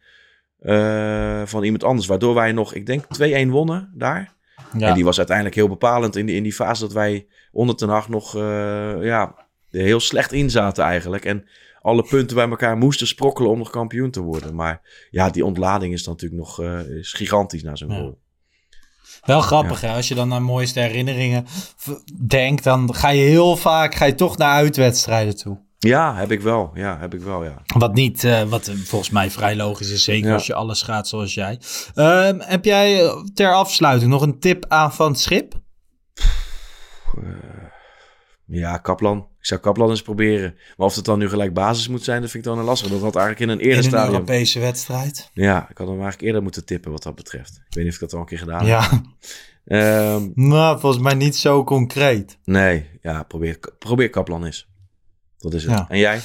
[0.59, 2.07] eh, van iemand anders.
[2.07, 3.05] Waardoor wij nog, ik denk,
[3.47, 4.35] 2-1 wonnen daar.
[4.79, 4.89] Ja.
[4.89, 7.27] En die was uiteindelijk heel bepalend in die, in die fase dat wij
[7.57, 9.35] onder ten Hag nog eh, ja,
[9.71, 11.25] heel slecht in zaten eigenlijk.
[11.25, 11.45] En
[11.81, 14.55] alle punten bij elkaar moesten sprokkelen om nog kampioen te worden.
[14.55, 14.81] Maar
[15.11, 17.97] ja, die ontlading is dan natuurlijk nog eh, is gigantisch na zo'n Ja.
[17.99, 18.19] goal.
[19.25, 19.89] Wel grappig, hè?
[19.95, 21.47] Als je dan naar mooiste herinneringen
[22.27, 25.59] denkt, dan ga je heel vaak ga je toch naar uitwedstrijden toe.
[25.79, 26.71] Ja, heb ik wel.
[26.75, 27.63] Ja, heb ik wel, ja.
[27.79, 30.35] Wat niet, eh, wat volgens mij vrij logisch is, zeker Ja.
[30.35, 31.61] als je alles gaat zoals jij.
[31.95, 35.55] Ehm, heb jij ter afsluiting nog een tip aan Van het Schip?
[38.45, 39.19] Ja, Kaplan.
[39.39, 40.55] Ik zou Kaplan eens proberen.
[40.77, 42.91] Maar of het dan nu gelijk basis moet zijn, dat vind ik dan een lastig.
[42.91, 44.13] Dat had eigenlijk in een In eerder een stadium.
[44.13, 45.31] Europese wedstrijd?
[45.33, 47.51] Ja, ik had hem eigenlijk eerder moeten tippen wat dat betreft.
[47.69, 48.69] Ik weet niet of ik dat al een keer gedaan heb.
[48.69, 49.01] Ja,
[49.67, 52.39] Ehm, nou, volgens mij niet zo concreet.
[52.45, 54.69] nee, ja, probeer, probeer Kaplan eens.
[55.39, 55.73] Dat is het.
[55.73, 55.87] Ja.
[55.89, 56.21] En jij?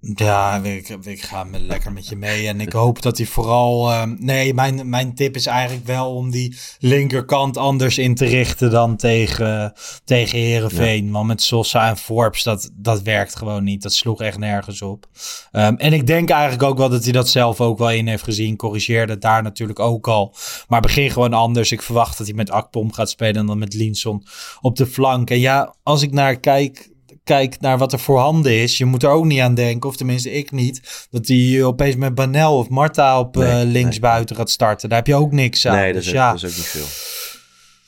[0.00, 2.48] Ja, ik, ik ga me lekker met je mee.
[2.48, 3.90] En ik hoop dat hij vooral.
[3.90, 8.70] ehm, nee, mijn, mijn tip is eigenlijk wel om die linkerkant anders in te richten
[8.70, 9.72] dan tegen,
[10.04, 11.10] tegen Herenveen.
[11.10, 13.82] Want met Sosa en Forbes, dat, dat werkt gewoon niet.
[13.82, 15.06] Dat sloeg echt nergens op.
[15.52, 18.24] Ehm, en ik denk eigenlijk ook wel dat hij dat zelf ook wel in heeft
[18.24, 18.56] gezien.
[18.56, 20.34] Corrigeerde het daar natuurlijk ook al.
[20.68, 21.72] Maar begin gewoon anders.
[21.72, 24.26] Ik verwacht dat hij met Akpom gaat spelen en dan met Linson
[24.60, 25.30] op de flank.
[25.30, 26.94] En ja, als ik naar kijk,
[27.26, 30.32] kijkt naar wat er voorhanden is, je moet er ook niet aan denken, of tenminste
[30.32, 33.64] ik niet, dat hij opeens met Banel of Marta op Nee, eh, nee.
[33.66, 34.88] linksbuiten gaat starten.
[34.88, 35.74] Daar heb je ook niks aan.
[35.76, 36.86] nee, dat dus is, ja, dat is ook niet veel.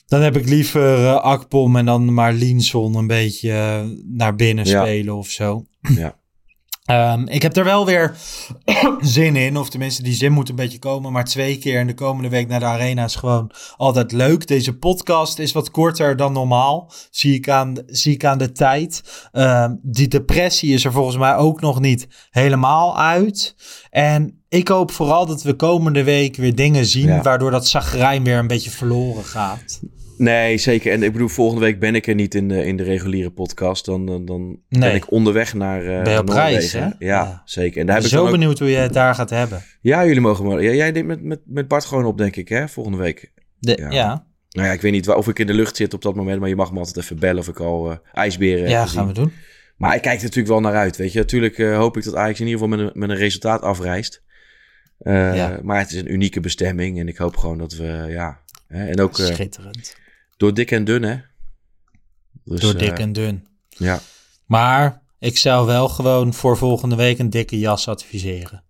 [0.06, 4.64] dan heb ik liever eh, Akpom en dan maar Linson een beetje eh, naar binnen
[4.66, 4.80] Ja.
[4.82, 5.64] spelen of zo.
[5.80, 6.17] Ja.
[6.88, 8.16] Ehm, ik heb er wel weer
[9.00, 11.94] zin in, of tenminste die zin moet een beetje komen, maar twee keer in de
[11.94, 14.46] komende week naar de arena is gewoon altijd leuk.
[14.46, 19.02] Deze podcast is wat korter dan normaal, zie ik aan, zie ik aan de tijd.
[19.32, 23.54] Ehm, die depressie is er volgens mij ook nog niet helemaal uit.
[23.90, 27.22] En ik hoop vooral dat we komende week weer dingen zien, Ja.
[27.22, 29.80] waardoor dat zagrijn weer een beetje verloren gaat.
[30.18, 30.92] Nee, zeker.
[30.92, 33.84] En ik bedoel, volgende week ben ik er niet in de, in de reguliere podcast.
[33.84, 34.80] Dan, dan, dan Nee.
[34.80, 36.50] ben ik onderweg naar uh, Ben je op Noorwegen.
[36.50, 36.80] reis, hè?
[36.84, 37.42] Ja, Ja.
[37.44, 37.80] zeker.
[37.80, 39.30] En daar Ik heb ben ik zo dan ook- benieuwd hoe je het daar gaat
[39.30, 39.62] hebben.
[39.80, 40.62] Ja, jullie mogen maar.
[40.62, 42.68] Ja, jij neemt met, met, met Bart gewoon op, denk ik, hè?
[42.68, 43.32] Volgende week.
[43.58, 43.90] De, Ja.
[43.90, 44.26] ja.
[44.50, 46.40] Nou ja, ik weet niet waar, of ik in de lucht zit op dat moment,
[46.40, 49.12] maar je mag me altijd even bellen of ik al eh, ijsberen Ja, gaan we
[49.12, 49.32] doen.
[49.76, 51.18] Maar ik kijk er natuurlijk wel naar uit, weet je.
[51.18, 54.22] Natuurlijk eh, hoop ik dat Ajax in ieder geval met een, met een resultaat afreist.
[54.98, 55.58] Ja.
[55.62, 58.40] Maar het is een unieke bestemming en ik hoop gewoon dat we, ja...
[58.68, 59.96] Hè, en ook Schitterend.
[60.38, 61.16] Door dik en dun, hè.
[62.44, 63.46] Dus, Door eh, dik en dun.
[63.68, 64.00] Ja,
[64.46, 68.64] Maar ik zou wel gewoon voor volgende week een dikke jas adviseren.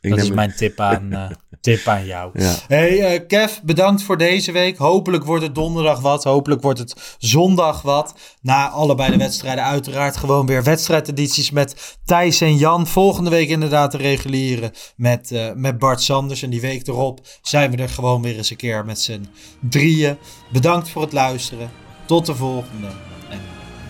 [0.00, 1.30] Ik dat is mijn tip aan, eh,
[1.60, 2.30] tip aan jou.
[2.34, 2.54] Ja.
[2.68, 4.76] Hey eh, Kev, bedankt voor deze week.
[4.76, 6.24] Hopelijk wordt het donderdag wat.
[6.24, 8.14] Hopelijk wordt het zondag wat.
[8.40, 12.86] Na allebei de wedstrijden uiteraard gewoon weer wedstrijdedities met Thijs en Jan.
[12.86, 16.42] Volgende week inderdaad de reguliere met, eh, met Bart Sanders.
[16.42, 19.26] En die week erop zijn we er gewoon weer eens een keer met z'n
[19.60, 20.16] drieën.
[20.52, 21.70] Bedankt voor het luisteren.
[22.06, 22.86] Tot de volgende.
[23.30, 23.40] En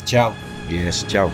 [0.05, 0.33] ciao.
[0.69, 1.31] Yes, ciao.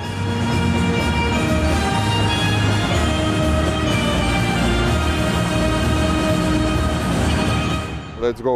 [8.24, 8.54] Let's go.